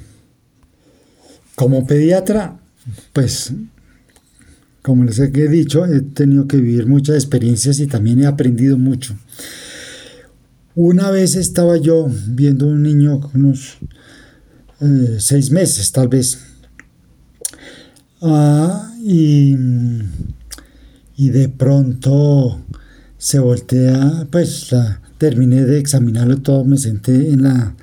[1.56, 2.60] Como pediatra,
[3.14, 3.54] pues,
[4.82, 9.16] como les he dicho, he tenido que vivir muchas experiencias y también he aprendido mucho.
[10.76, 13.78] Una vez estaba yo viendo un niño con unos
[14.82, 16.38] eh, seis meses, tal vez,
[18.28, 19.56] Ah, y,
[21.18, 22.60] de pronto
[23.20, 24.74] se voltea, pues
[25.20, 27.76] terminé de examinarlo todo, me senté en la,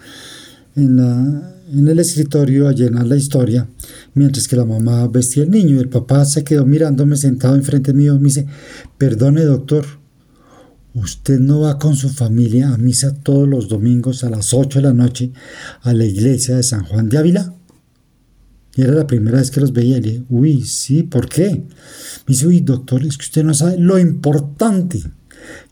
[0.74, 3.66] en la en el escritorio a llenar la historia,
[4.14, 7.94] mientras que la mamá vestía al niño y el papá se quedó mirándome sentado enfrente
[7.94, 8.46] mío me dice,
[8.98, 9.86] perdone doctor,
[10.92, 14.82] usted no va con su familia a misa todos los domingos a las 8 de
[14.82, 15.30] la noche
[15.82, 17.54] a la iglesia de San Juan de Ávila?
[18.74, 19.96] Y era la primera vez que los veía.
[20.00, 21.50] Le dije, uy, sí, ¿por qué?
[21.50, 25.02] Me dice, uy, doctor, es que usted no sabe lo importante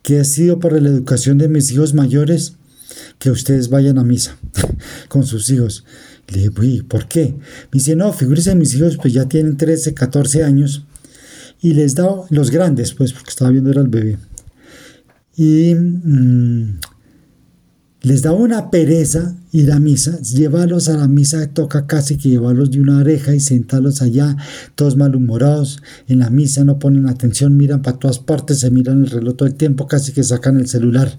[0.02, 2.54] que ha sido para la educación de mis hijos mayores
[3.18, 4.36] que ustedes vayan a misa
[5.08, 5.84] con sus hijos.
[6.28, 7.34] Le dije, uy, ¿por qué?
[7.34, 10.84] Me dice, no, figúrese, mis hijos pues ya tienen 13, 14 años
[11.62, 14.18] y les da los grandes, pues, porque estaba viendo era el bebé.
[15.36, 16.78] Y mm,
[18.02, 22.70] les da una pereza ir a misa, llevarlos a la misa toca casi que llevarlos
[22.70, 24.36] de una oreja y sentarlos allá,
[24.74, 29.10] todos malhumorados, en la misa no ponen atención, miran para todas partes, se miran el
[29.10, 31.16] reloj todo el tiempo, casi que sacan el celular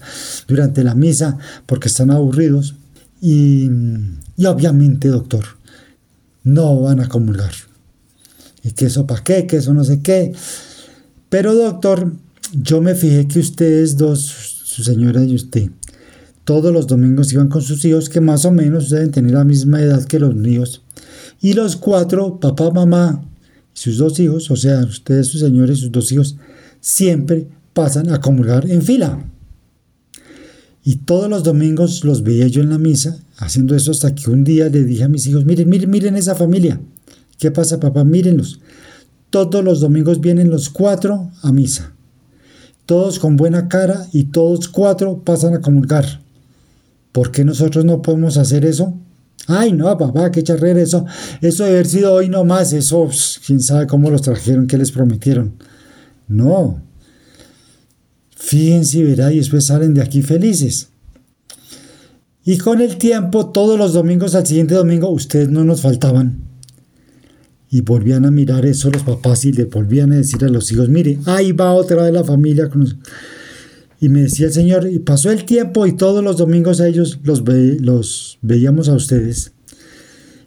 [0.47, 2.75] durante la misa porque están aburridos.
[3.21, 3.69] Y,
[4.35, 5.45] y obviamente, doctor,
[6.43, 7.51] no van a comulgar.
[8.63, 9.45] ¿Y que eso para qué?
[9.45, 10.33] Que eso no sé qué.
[11.29, 12.11] Pero doctor,
[12.53, 14.21] yo me fijé que ustedes dos,
[14.65, 15.69] su señora y usted,
[16.43, 19.81] todos los domingos iban con sus hijos, que más o menos deben tener la misma
[19.81, 20.81] edad que los míos.
[21.41, 23.23] Y los cuatro, papá, mamá
[23.73, 26.37] y sus dos hijos, o sea, ustedes, su señora y sus dos hijos,
[26.79, 29.25] siempre pasan a comulgar en fila.
[30.83, 34.43] Y todos los domingos los veía yo en la misa, haciendo eso hasta que un
[34.43, 36.81] día le dije a mis hijos, miren, miren, miren esa familia.
[37.37, 38.03] ¿Qué pasa, papá?
[38.03, 38.59] Mírenlos.
[39.29, 41.93] Todos los domingos vienen los cuatro a misa.
[42.85, 46.20] Todos con buena cara y todos cuatro pasan a comulgar.
[47.11, 48.97] ¿Por qué nosotros no podemos hacer eso?
[49.47, 51.05] Ay, no, papá, qué charrera eso.
[51.41, 52.73] Eso debe haber sido hoy nomás.
[52.73, 53.09] Eso,
[53.45, 55.55] quién sabe cómo los trajeron, qué les prometieron.
[56.27, 56.81] No.
[58.35, 60.89] Fíjense, verá, y después salen de aquí felices.
[62.43, 66.41] Y con el tiempo, todos los domingos al siguiente domingo, ustedes no nos faltaban.
[67.69, 70.89] Y volvían a mirar eso los papás y le volvían a decir a los hijos,
[70.89, 72.69] mire, ahí va otra de la familia.
[74.01, 77.19] Y me decía el Señor, y pasó el tiempo y todos los domingos a ellos
[77.23, 79.53] los, los veíamos a ustedes.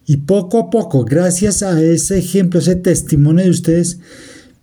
[0.06, 4.00] Y poco a poco, gracias a ese ejemplo, ese testimonio de ustedes,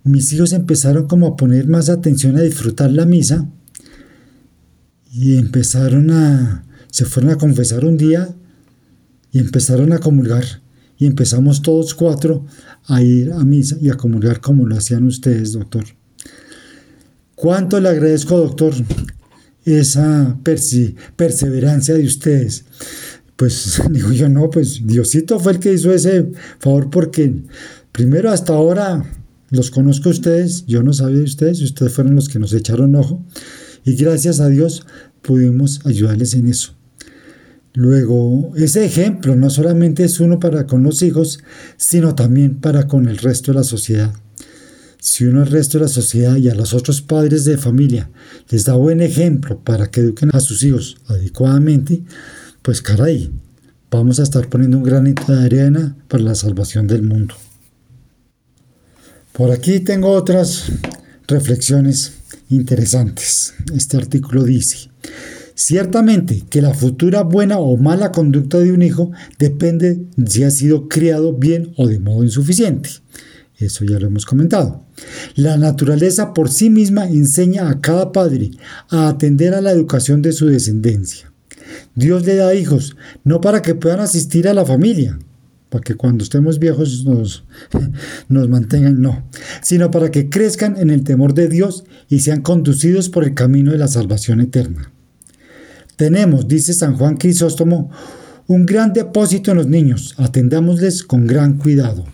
[0.04, 3.48] mis hijos empezaron como a poner más atención a disfrutar la misa
[5.10, 8.34] y empezaron a, se fueron a confesar un día
[9.32, 10.44] y empezaron a comulgar
[10.98, 12.44] y empezamos todos cuatro
[12.86, 15.84] a ir a misa y a comulgar como lo hacían ustedes, doctor.
[17.34, 18.74] ¿Cuánto le agradezco, doctor,
[19.64, 20.38] esa
[21.16, 22.64] perseverancia de ustedes?
[23.36, 27.34] Pues digo yo, no, pues Diosito fue el que hizo ese favor porque
[27.90, 29.04] primero hasta ahora
[29.50, 32.94] los conozco a ustedes, yo no sabía de ustedes, ustedes fueron los que nos echaron
[32.94, 33.24] ojo
[33.84, 34.86] y gracias a Dios
[35.20, 36.74] pudimos ayudarles en eso.
[37.74, 41.40] Luego, ese ejemplo no solamente es uno para con los hijos,
[41.76, 44.12] sino también para con el resto de la sociedad.
[45.04, 48.08] Si uno al resto de la sociedad y a los otros padres de familia
[48.50, 52.04] les da buen ejemplo para que eduquen a sus hijos adecuadamente,
[52.62, 53.32] pues caray,
[53.90, 57.34] vamos a estar poniendo un granito de arena para la salvación del mundo.
[59.32, 60.70] Por aquí tengo otras
[61.26, 62.12] reflexiones
[62.48, 63.54] interesantes.
[63.74, 64.88] Este artículo dice,
[65.56, 69.10] ciertamente que la futura buena o mala conducta de un hijo
[69.40, 72.88] depende si ha sido criado bien o de modo insuficiente.
[73.62, 74.84] Eso ya lo hemos comentado.
[75.36, 78.50] La naturaleza por sí misma enseña a cada padre
[78.90, 81.32] a atender a la educación de su descendencia.
[81.94, 85.18] Dios le da hijos, no para que puedan asistir a la familia,
[85.68, 87.44] para que cuando estemos viejos nos,
[88.28, 89.28] nos mantengan, no,
[89.62, 93.70] sino para que crezcan en el temor de Dios y sean conducidos por el camino
[93.70, 94.92] de la salvación eterna.
[95.96, 97.90] Tenemos, dice San Juan Crisóstomo,
[98.48, 102.04] un gran depósito en los niños, atendámosles con gran cuidado.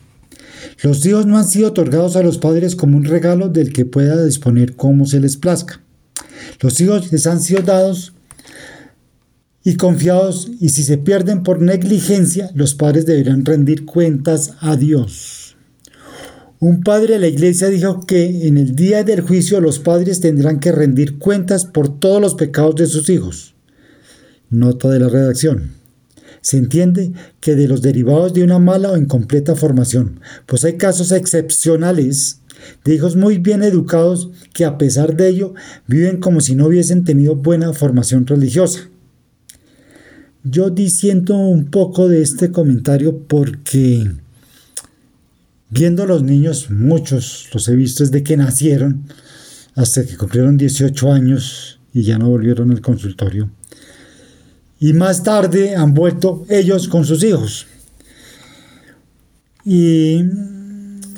[0.82, 4.24] Los hijos no han sido otorgados a los padres como un regalo del que pueda
[4.24, 5.80] disponer como se les plazca.
[6.60, 8.12] Los hijos les han sido dados
[9.64, 15.56] y confiados y si se pierden por negligencia, los padres deberán rendir cuentas a Dios.
[16.60, 20.58] Un padre de la iglesia dijo que en el día del juicio los padres tendrán
[20.58, 23.54] que rendir cuentas por todos los pecados de sus hijos.
[24.50, 25.77] Nota de la redacción.
[26.40, 31.12] Se entiende que de los derivados de una mala o incompleta formación, pues hay casos
[31.12, 32.40] excepcionales
[32.84, 35.54] de hijos muy bien educados que a pesar de ello
[35.86, 38.88] viven como si no hubiesen tenido buena formación religiosa.
[40.44, 44.10] Yo disiento un poco de este comentario porque
[45.70, 49.04] viendo a los niños, muchos los he visto desde que nacieron
[49.74, 53.50] hasta que cumplieron 18 años y ya no volvieron al consultorio.
[54.80, 57.66] Y más tarde han vuelto ellos con sus hijos.
[59.64, 60.22] Y,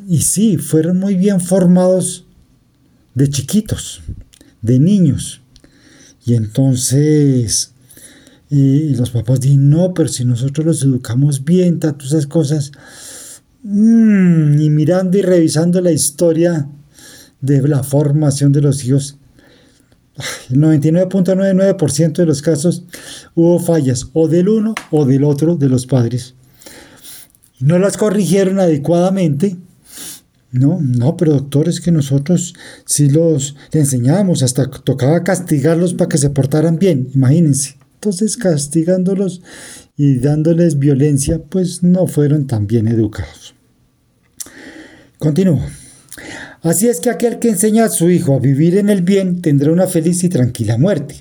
[0.08, 2.24] y sí, fueron muy bien formados
[3.14, 4.02] de chiquitos,
[4.62, 5.40] de niños.
[6.24, 7.72] Y entonces
[8.50, 12.72] y los papás dicen, no, pero si nosotros los educamos bien, todas esas cosas.
[13.62, 16.68] Mm, y mirando y revisando la historia
[17.40, 19.18] de la formación de los hijos,
[20.50, 22.84] el 99.99% de los casos
[23.34, 26.34] hubo fallas o del uno o del otro de los padres.
[27.58, 29.56] No las corrigieron adecuadamente.
[30.52, 32.54] No, no, pero doctor, es que nosotros
[32.84, 37.76] sí los enseñábamos, hasta tocaba castigarlos para que se portaran bien, imagínense.
[37.94, 39.42] Entonces, castigándolos
[39.96, 43.54] y dándoles violencia, pues no fueron tan bien educados.
[45.18, 45.60] Continúo.
[46.62, 49.72] Así es que aquel que enseña a su hijo a vivir en el bien tendrá
[49.72, 51.16] una feliz y tranquila muerte.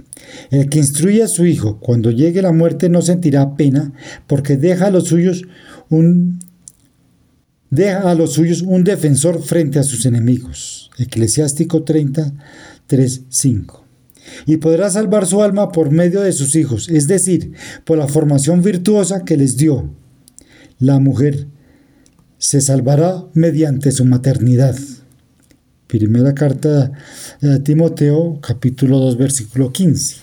[0.51, 3.93] El que instruye a su hijo cuando llegue la muerte no sentirá pena
[4.27, 5.43] porque deja a los suyos
[5.89, 6.39] un
[7.69, 10.91] deja a los suyos un defensor frente a sus enemigos.
[10.97, 13.85] Eclesiástico 33, 5
[14.45, 18.61] y podrá salvar su alma por medio de sus hijos, es decir, por la formación
[18.61, 19.89] virtuosa que les dio.
[20.77, 21.47] La mujer
[22.37, 24.75] se salvará mediante su maternidad.
[25.89, 26.91] Primera carta
[27.41, 30.17] de Timoteo, capítulo 2, versículo 15.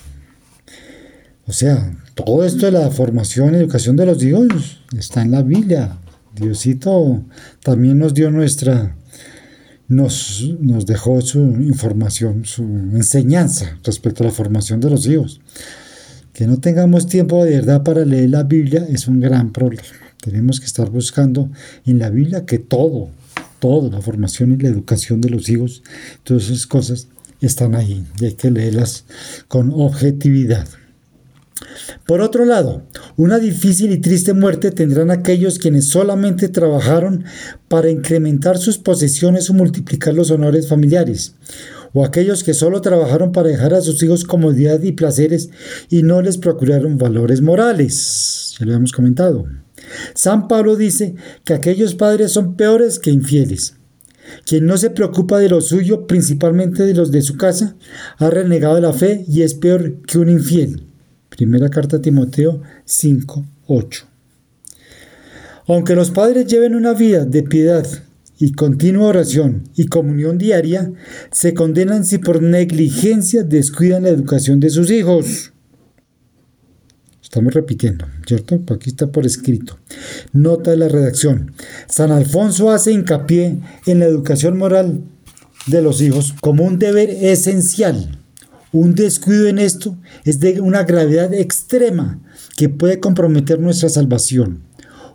[1.45, 5.41] O sea, todo esto de la formación y educación de los hijos está en la
[5.41, 5.97] Biblia.
[6.33, 7.21] Diosito
[7.61, 8.95] también nos dio nuestra
[9.89, 15.41] nos, nos dejó su información, su enseñanza respecto a la formación de los hijos.
[16.31, 19.83] Que no tengamos tiempo de verdad para leer la Biblia es un gran problema.
[20.21, 21.51] Tenemos que estar buscando
[21.85, 23.09] en la Biblia que todo,
[23.59, 25.83] todo, la formación y la educación de los hijos,
[26.23, 27.07] todas esas cosas
[27.41, 29.05] están ahí y hay que leerlas
[29.47, 30.67] con objetividad.
[32.05, 32.83] Por otro lado,
[33.15, 37.25] una difícil y triste muerte tendrán aquellos quienes solamente trabajaron
[37.67, 41.35] para incrementar sus posesiones o multiplicar los honores familiares,
[41.93, 45.49] o aquellos que solo trabajaron para dejar a sus hijos comodidad y placeres
[45.89, 48.55] y no les procuraron valores morales.
[48.59, 49.45] Ya lo hemos comentado.
[50.13, 53.75] San Pablo dice que aquellos padres son peores que infieles.
[54.45, 57.75] Quien no se preocupa de lo suyo, principalmente de los de su casa,
[58.17, 60.86] ha renegado la fe y es peor que un infiel.
[61.37, 64.05] Primera carta a Timoteo 5, 8.
[65.67, 67.85] Aunque los padres lleven una vida de piedad
[68.39, 70.91] y continua oración y comunión diaria,
[71.31, 75.53] se condenan si por negligencia descuidan la educación de sus hijos.
[77.21, 78.59] Estamos repitiendo, ¿cierto?
[78.73, 79.77] Aquí está por escrito.
[80.33, 81.51] Nota de la redacción.
[81.87, 85.03] San Alfonso hace hincapié en la educación moral
[85.67, 88.17] de los hijos como un deber esencial
[88.71, 92.19] un descuido en esto es de una gravedad extrema
[92.55, 94.67] que puede comprometer nuestra salvación.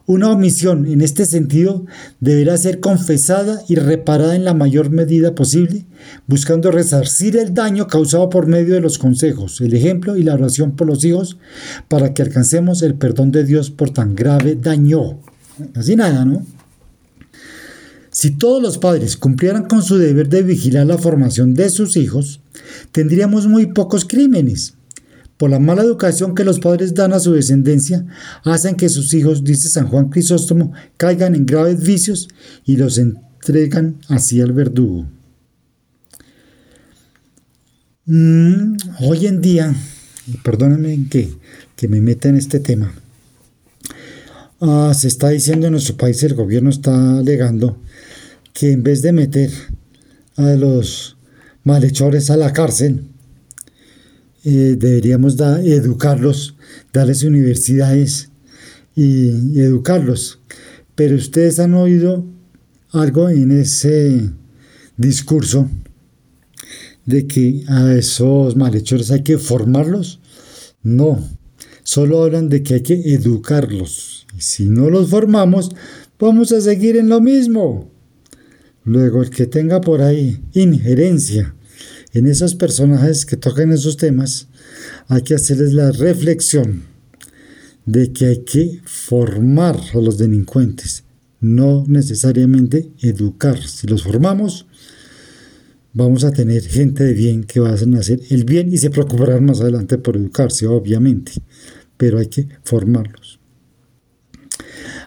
[0.04, 1.86] Una omisión en este sentido
[2.18, 5.86] deberá ser confesada y reparada en la mayor medida posible,
[6.26, 10.72] buscando resarcir el daño causado por medio de los consejos, el ejemplo y la oración
[10.72, 11.38] por los hijos,
[11.86, 15.20] para que alcancemos el perdón de Dios por tan grave daño.
[15.76, 16.44] Así nada, ¿no?
[18.12, 22.40] Si todos los padres cumplieran con su deber de vigilar la formación de sus hijos,
[22.92, 24.74] tendríamos muy pocos crímenes.
[25.38, 28.04] Por la mala educación que los padres dan a su descendencia,
[28.44, 32.28] hacen que sus hijos, dice San Juan Crisóstomo, caigan en graves vicios
[32.66, 35.06] y los entregan así al verdugo.
[38.04, 39.74] Mm, hoy en día,
[40.44, 41.32] perdónenme que,
[41.76, 42.92] que me meta en este tema,
[44.60, 47.78] ah, se está diciendo en nuestro país, el gobierno está alegando
[48.52, 49.50] que en vez de meter
[50.36, 51.16] a los
[51.64, 53.04] malhechores a la cárcel,
[54.44, 56.56] eh, deberíamos educarlos,
[56.92, 58.30] darles universidades
[58.96, 60.40] y, educarlos.
[60.94, 62.24] Pero ustedes han oído
[62.90, 64.30] algo en ese
[64.96, 65.70] discurso
[67.06, 70.20] de que a esos malhechores hay que formarlos.
[70.82, 71.24] No,
[71.84, 74.26] solo hablan de que hay que educarlos.
[74.36, 75.70] Y si no los formamos,
[76.18, 77.91] vamos a seguir en lo mismo.
[78.84, 81.54] Luego, el que tenga por ahí injerencia
[82.12, 84.48] en esos personajes que tocan esos temas,
[85.08, 86.82] hay que hacerles la reflexión
[87.86, 91.04] de que hay que formar a los delincuentes,
[91.40, 93.58] no necesariamente educar.
[93.58, 94.66] Si los formamos,
[95.92, 99.44] vamos a tener gente de bien que va a hacer el bien y se preocuparán
[99.44, 101.32] más adelante por educarse, obviamente,
[101.96, 103.41] pero hay que formarlos.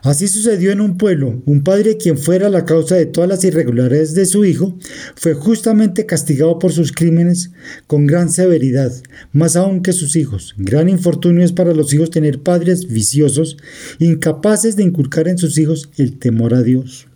[0.01, 1.41] Así sucedió en un pueblo.
[1.45, 4.77] Un padre, quien fuera la causa de todas las irregularidades de su hijo,
[5.15, 7.51] fue justamente castigado por sus crímenes
[7.87, 8.91] con gran severidad,
[9.31, 10.53] más aún que sus hijos.
[10.57, 13.57] Gran infortunio es para los hijos tener padres viciosos,
[13.99, 17.07] incapaces de inculcar en sus hijos el temor a Dios.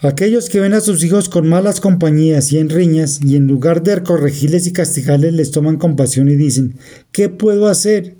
[0.00, 3.82] Aquellos que ven a sus hijos con malas compañías y en riñas, y en lugar
[3.82, 6.76] de corregirles y castigarles, les toman compasión y dicen,
[7.10, 8.16] ¿qué puedo hacer?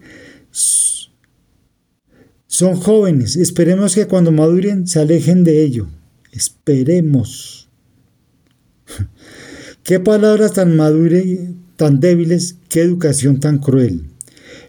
[2.51, 5.87] Son jóvenes, esperemos que cuando maduren se alejen de ello.
[6.33, 7.69] Esperemos.
[9.83, 11.25] Qué palabras tan maduras,
[11.77, 14.05] tan débiles, qué educación tan cruel.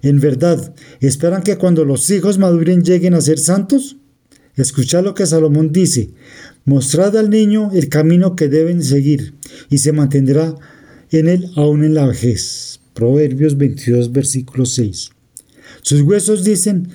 [0.01, 3.97] En verdad, ¿esperan que cuando los hijos maduren lleguen a ser santos?
[4.55, 6.11] Escuchad lo que Salomón dice,
[6.65, 9.33] mostrad al niño el camino que deben seguir
[9.69, 10.55] y se mantendrá
[11.11, 12.79] en él aún en la vejez.
[12.93, 15.11] Proverbios 22, versículo 6.
[15.81, 16.89] Sus huesos dicen,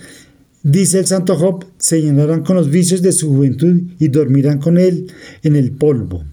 [0.64, 4.78] dice el santo Job, se llenarán con los vicios de su juventud y dormirán con
[4.78, 5.12] él
[5.42, 6.24] en el polvo.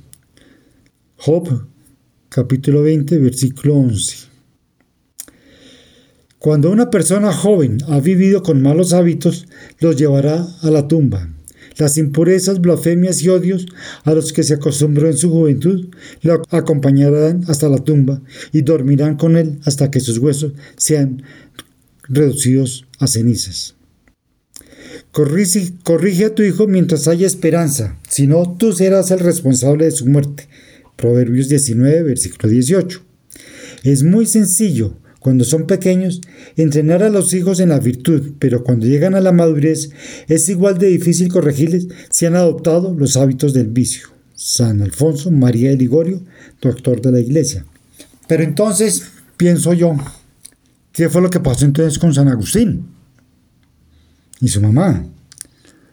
[1.18, 1.68] Job
[2.30, 4.32] capítulo 20, versículo 11.
[6.40, 9.48] Cuando una persona joven ha vivido con malos hábitos,
[9.80, 11.30] los llevará a la tumba.
[11.78, 13.66] Las impurezas, blasfemias y odios
[14.04, 15.90] a los que se acostumbró en su juventud
[16.22, 18.22] lo acompañarán hasta la tumba
[18.52, 21.24] y dormirán con él hasta que sus huesos sean
[22.08, 23.76] reducidos a cenizas.
[25.12, 30.06] Corrige, a tu hijo mientras haya esperanza, si no, tú serás el responsable de su
[30.06, 30.48] muerte.
[30.96, 33.02] Proverbios 19, versículo 18.
[33.84, 36.22] Es muy sencillo cuando son pequeños,
[36.56, 39.90] entrenar a los hijos en la virtud, pero cuando llegan a la madurez
[40.30, 44.08] es igual de difícil corregirles si han adoptado los hábitos del vicio.
[44.34, 46.22] San Alfonso María de Ligorio,
[46.62, 47.66] doctor de la Iglesia.
[48.28, 49.04] Pero entonces,
[49.36, 49.98] pienso yo,
[50.94, 53.01] ¿qué fue lo que pasó entonces con San Agustín
[54.42, 55.06] y su mamá?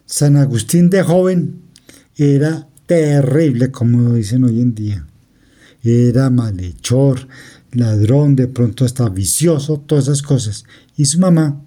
[0.07, 1.61] San Agustín de joven
[2.16, 5.07] era terrible, como dicen hoy en día.
[5.84, 7.28] Era malhechor,
[7.72, 10.64] ladrón, de pronto hasta vicioso, todas esas cosas.
[10.96, 11.62] Y su mamá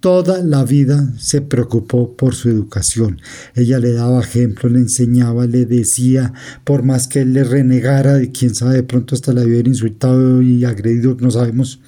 [0.00, 3.20] toda la vida se preocupó por su educación.
[3.54, 6.32] Ella le daba ejemplo, le enseñaba, le decía,
[6.64, 10.42] por más que él le renegara, de quién sabe, de pronto hasta la hubiera insultado
[10.42, 11.80] y agredido, no sabemos.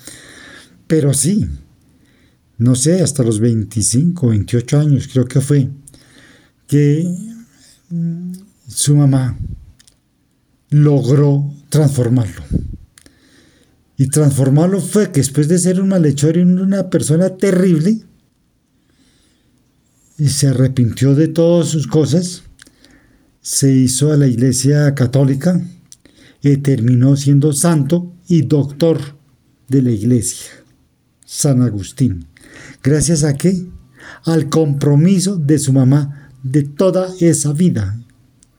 [0.86, 1.48] Pero sí,
[2.62, 5.68] no sé, hasta los 25, 28 años creo que fue,
[6.66, 7.06] que
[8.68, 9.38] su mamá
[10.70, 12.42] logró transformarlo.
[13.96, 18.00] Y transformarlo fue que después de ser un malhechor y una persona terrible,
[20.18, 22.42] y se arrepintió de todas sus cosas,
[23.40, 25.60] se hizo a la iglesia católica
[26.42, 29.00] y terminó siendo santo y doctor
[29.68, 30.50] de la iglesia,
[31.24, 32.26] San Agustín.
[32.82, 33.66] ¿Gracias a qué?
[34.24, 38.02] Al compromiso de su mamá de toda esa vida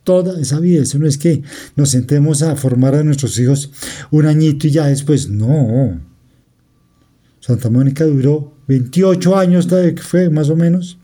[0.03, 0.83] toda esa vida.
[0.83, 1.43] Eso no es que
[1.75, 3.71] nos sentemos a formar a nuestros hijos
[4.11, 5.99] un añito y ya después, no.
[7.39, 9.67] Santa Mónica duró 28 años,
[10.01, 10.97] fue más o menos,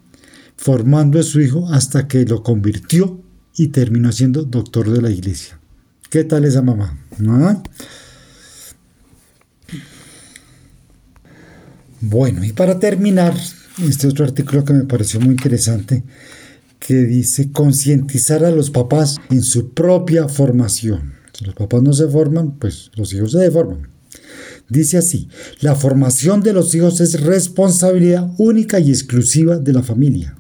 [0.56, 3.22] formando a su hijo hasta que lo convirtió
[3.56, 5.60] y terminó siendo doctor de la iglesia.
[6.10, 6.98] ¿Qué tal esa mamá?
[12.02, 13.36] Bueno, y para terminar,
[13.86, 16.04] este otro artículo que me pareció muy interesante,
[16.80, 21.14] que dice concientizar a los papás en su propia formación.
[21.34, 23.90] Si los papás no se forman, pues los hijos se deforman.
[24.70, 25.28] Dice así,
[25.60, 30.36] la formación de los hijos es responsabilidad única y exclusiva de la familia.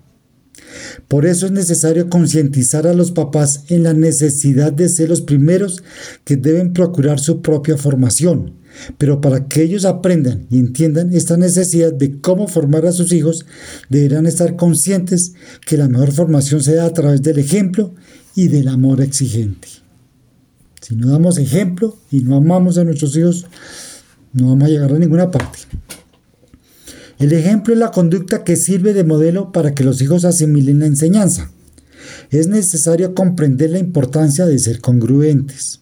[1.08, 5.84] Por eso es necesario concientizar a los papás en la necesidad de ser los primeros
[6.24, 8.59] que deben procurar su propia formación,
[8.98, 13.46] pero para que ellos aprendan y entiendan esta necesidad de cómo formar a sus hijos,
[13.90, 15.34] deberán estar conscientes
[15.66, 17.94] que la mejor formación se da a través del ejemplo
[18.36, 19.68] y del amor exigente.
[20.82, 23.48] Si no damos ejemplo y no amamos a nuestros hijos,
[24.34, 25.60] no vamos a llegar a ninguna parte.
[27.20, 30.86] El ejemplo es la conducta que sirve de modelo para que los hijos asimilen la
[30.86, 31.52] enseñanza.
[32.32, 35.82] Es necesario comprender la importancia de ser congruentes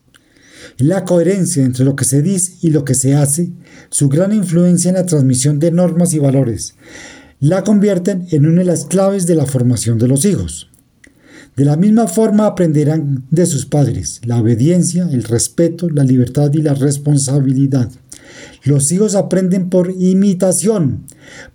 [0.77, 3.51] la coherencia entre lo que se dice y lo que se hace,
[3.89, 6.75] su gran influencia en la transmisión de normas y valores,
[7.39, 10.69] la convierten en una de las claves de la formación de los hijos.
[11.55, 16.61] De la misma forma aprenderán de sus padres la obediencia, el respeto, la libertad y
[16.61, 17.89] la responsabilidad.
[18.63, 21.05] Los hijos aprenden por imitación.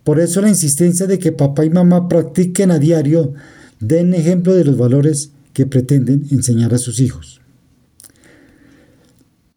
[0.03, 3.35] Por eso la insistencia de que papá y mamá practiquen a diario,
[3.79, 7.41] den ejemplo de los valores que pretenden enseñar a sus hijos.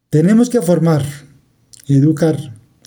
[0.10, 1.04] Tenemos que formar,
[1.88, 2.38] educar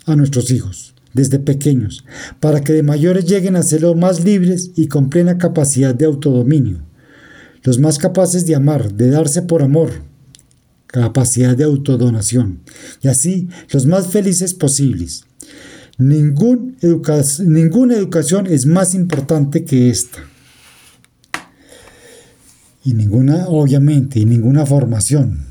[0.06, 2.04] a nuestros hijos desde pequeños,
[2.40, 6.04] para que de mayores lleguen a ser los más libres y con plena capacidad de
[6.04, 6.82] autodominio,
[7.64, 9.90] los más capaces de amar, de darse por amor,
[10.86, 12.60] capacidad de autodonación,
[13.02, 15.24] y así los más felices posibles.
[15.98, 16.74] ninguna
[17.94, 20.20] educación es más importante que esta.
[22.84, 25.47] y ninguna, obviamente, y ninguna formación.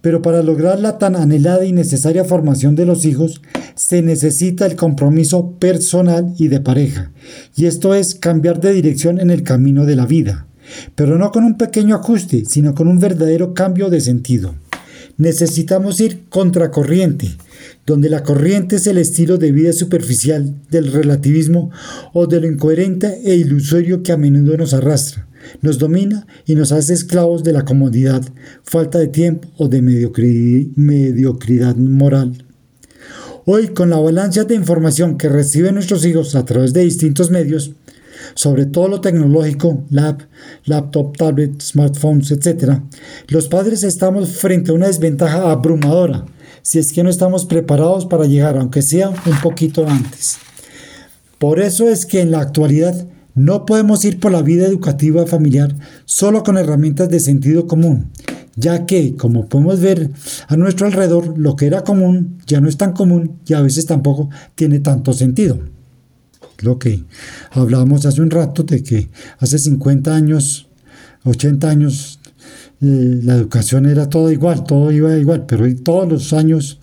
[0.00, 3.40] Pero para lograr la tan anhelada y necesaria formación de los hijos,
[3.74, 7.12] se necesita el compromiso personal y de pareja,
[7.56, 10.46] y esto es cambiar de dirección en el camino de la vida,
[10.94, 14.54] pero no con un pequeño ajuste, sino con un verdadero cambio de sentido.
[15.16, 17.30] Necesitamos ir contracorriente,
[17.86, 21.70] donde la corriente es el estilo de vida superficial del relativismo
[22.12, 25.28] o de lo incoherente e ilusorio que a menudo nos arrastra,
[25.60, 28.22] nos domina y nos hace esclavos de la comodidad,
[28.62, 32.44] falta de tiempo o de mediocridad moral.
[33.46, 37.72] Hoy, con la avalancha de información que reciben nuestros hijos a través de distintos medios,
[38.34, 40.26] sobre todo lo tecnológico, lab,
[40.64, 42.78] laptop, tablet, smartphones, etc.,
[43.28, 46.24] los padres estamos frente a una desventaja abrumadora
[46.64, 50.38] si es que no estamos preparados para llegar, aunque sea un poquito antes.
[51.38, 55.74] Por eso es que en la actualidad no podemos ir por la vida educativa familiar
[56.04, 58.10] solo con herramientas de sentido común,
[58.56, 60.10] ya que, como podemos ver
[60.46, 63.86] a nuestro alrededor, lo que era común ya no es tan común y a veces
[63.86, 65.58] tampoco tiene tanto sentido.
[66.60, 67.04] Lo que
[67.50, 70.68] hablábamos hace un rato de que hace 50 años,
[71.24, 72.20] 80 años,
[72.80, 76.78] eh, la educación era todo igual, todo iba igual, pero hoy todos los años,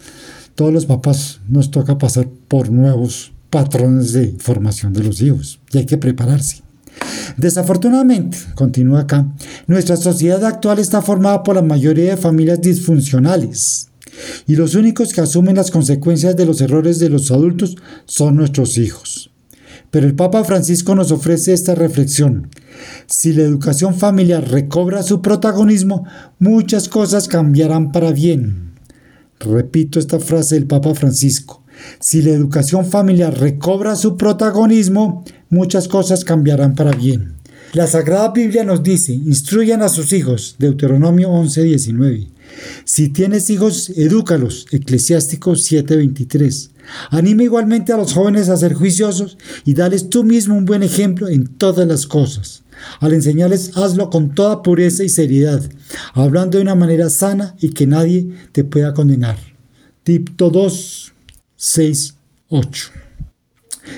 [0.56, 5.78] todos los papás nos toca pasar por nuevos patrones de formación de los hijos y
[5.78, 6.64] hay que prepararse.
[7.38, 9.28] Desafortunadamente, continúa acá,
[9.68, 13.90] nuestra sociedad actual está formada por la mayoría de familias disfuncionales
[14.48, 18.78] y los únicos que asumen las consecuencias de los errores de los adultos son nuestros
[18.78, 19.32] hijos.
[19.90, 22.50] Pero el Papa Francisco nos ofrece esta reflexión.
[23.08, 26.06] Si la educación familiar recobra su protagonismo,
[26.40, 28.72] muchas cosas cambiarán para bien.
[29.40, 31.61] Repito esta frase del Papa Francisco.
[32.00, 37.34] Si la educación familiar recobra su protagonismo, muchas cosas cambiarán para bien.
[37.74, 42.28] La Sagrada Biblia nos dice, instruyan a sus hijos, Deuteronomio 11:19.
[42.84, 46.72] Si tienes hijos, edúcalos, Eclesiástico 7:23.
[47.12, 51.30] Anima igualmente a los jóvenes a ser juiciosos y dales tú mismo un buen ejemplo
[51.30, 52.64] en todas las cosas.
[53.00, 55.62] Al enseñarles, hazlo con toda pureza y seriedad,
[56.14, 59.38] hablando de una manera sana y que nadie te pueda condenar.
[60.04, 61.11] Tipto 2,
[61.64, 62.16] 6,
[62.50, 62.90] 8.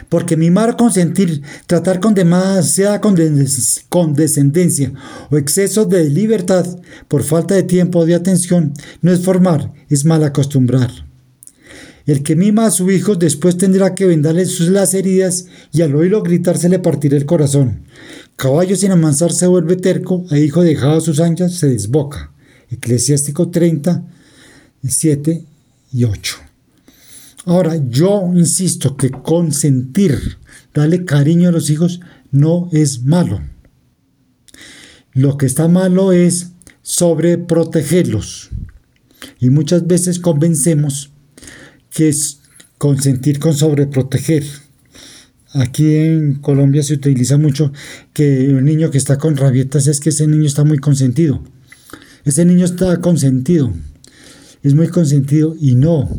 [0.09, 4.91] Porque mimar consentir, tratar con demasiada condescendencia
[5.31, 6.65] o exceso de libertad
[7.07, 10.91] por falta de tiempo o de atención no es formar, es mal acostumbrar.
[12.05, 15.95] El que mima a su hijo después tendrá que vendarle sus las heridas y al
[15.95, 17.83] oírlo gritar se le partirá el corazón.
[18.35, 22.33] Caballo sin amansar se vuelve terco, e hijo dejado a sus anchas se desboca.
[22.69, 24.03] Eclesiástico 30,
[24.83, 25.45] 7
[25.93, 26.42] y 8.
[27.45, 30.37] Ahora, yo insisto que consentir,
[30.73, 31.99] darle cariño a los hijos,
[32.31, 33.41] no es malo.
[35.13, 38.49] Lo que está malo es sobreprotegerlos.
[39.39, 41.11] Y muchas veces convencemos
[41.89, 42.39] que es
[42.77, 44.43] consentir con sobreproteger.
[45.53, 47.71] Aquí en Colombia se utiliza mucho
[48.13, 51.43] que un niño que está con rabietas es que ese niño está muy consentido.
[52.25, 53.71] Ese niño está consentido.
[54.63, 56.09] Es muy consentido y no.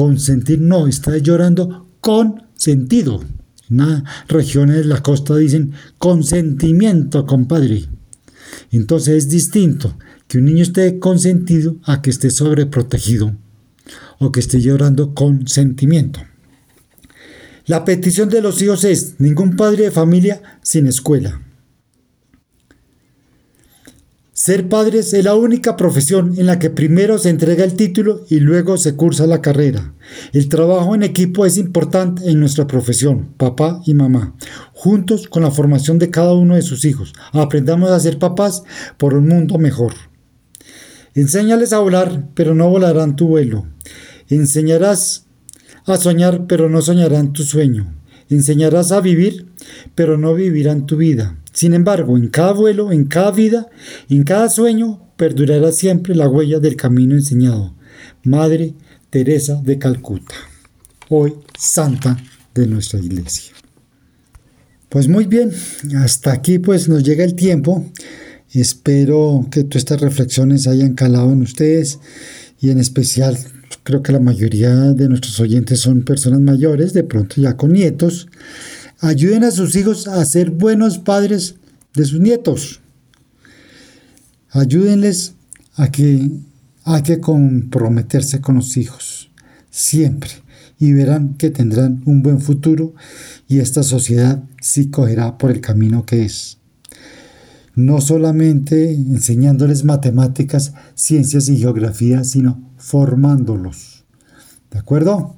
[0.00, 3.22] Consentir no, está llorando con sentido.
[3.68, 7.84] En regiones de la costa dicen consentimiento, compadre.
[8.70, 13.36] Entonces es distinto que un niño esté consentido a que esté sobreprotegido
[14.18, 16.20] o que esté llorando con sentimiento.
[17.66, 21.42] La petición de los hijos es ningún padre de familia sin escuela.
[24.42, 28.40] Ser padres es la única profesión en la que primero se entrega el título y
[28.40, 29.92] luego se cursa la carrera.
[30.32, 34.34] El trabajo en equipo es importante en nuestra profesión, papá y mamá,
[34.72, 37.12] juntos con la formación de cada uno de sus hijos.
[37.32, 38.62] Aprendamos a ser papás
[38.96, 39.92] por un mundo mejor.
[41.14, 43.66] Enséñales a volar, pero no volarán tu vuelo.
[44.30, 45.26] Enseñarás
[45.84, 47.94] a soñar, pero no soñarán tu sueño.
[48.30, 49.48] Enseñarás a vivir,
[49.94, 51.39] pero no vivirán tu vida.
[51.52, 53.68] Sin embargo, en cada vuelo, en cada vida,
[54.08, 57.74] en cada sueño, perdurará siempre la huella del camino enseñado.
[58.22, 58.74] Madre
[59.10, 60.34] Teresa de Calcuta,
[61.08, 62.16] hoy santa
[62.54, 63.52] de nuestra iglesia.
[64.88, 65.52] Pues muy bien,
[65.98, 67.84] hasta aquí pues nos llega el tiempo.
[68.52, 72.00] Espero que todas estas reflexiones hayan calado en ustedes
[72.60, 73.38] y en especial
[73.84, 78.28] creo que la mayoría de nuestros oyentes son personas mayores, de pronto ya con nietos.
[79.02, 81.56] Ayuden a sus hijos a ser buenos padres
[81.94, 82.80] de sus nietos.
[84.50, 85.34] Ayúdenles
[85.74, 86.30] a que
[86.84, 89.30] hay que comprometerse con los hijos,
[89.70, 90.30] siempre,
[90.78, 92.94] y verán que tendrán un buen futuro
[93.48, 96.58] y esta sociedad sí cogerá por el camino que es.
[97.74, 104.04] no solamente enseñándoles matemáticas, ciencias y geografía, sino formándolos.
[104.70, 105.36] ¿De acuerdo?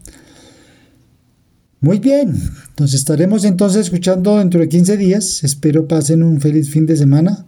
[1.83, 2.33] Muy bien,
[2.79, 5.43] nos estaremos entonces escuchando dentro de 15 días.
[5.43, 7.45] Espero pasen un feliz fin de semana.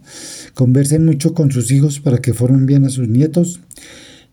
[0.53, 3.61] Conversen mucho con sus hijos para que formen bien a sus nietos.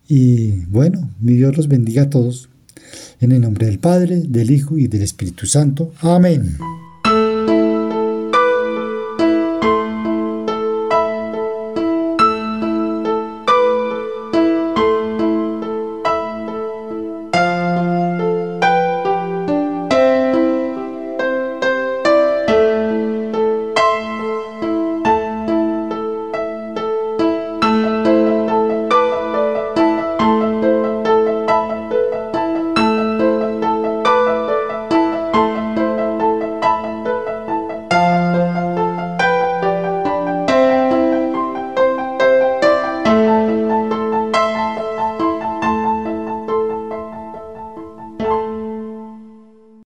[0.09, 2.49] Y bueno, mi Dios los bendiga a todos.
[3.21, 5.93] En el nombre del Padre, del Hijo y del Espíritu Santo.
[6.01, 6.57] Amén.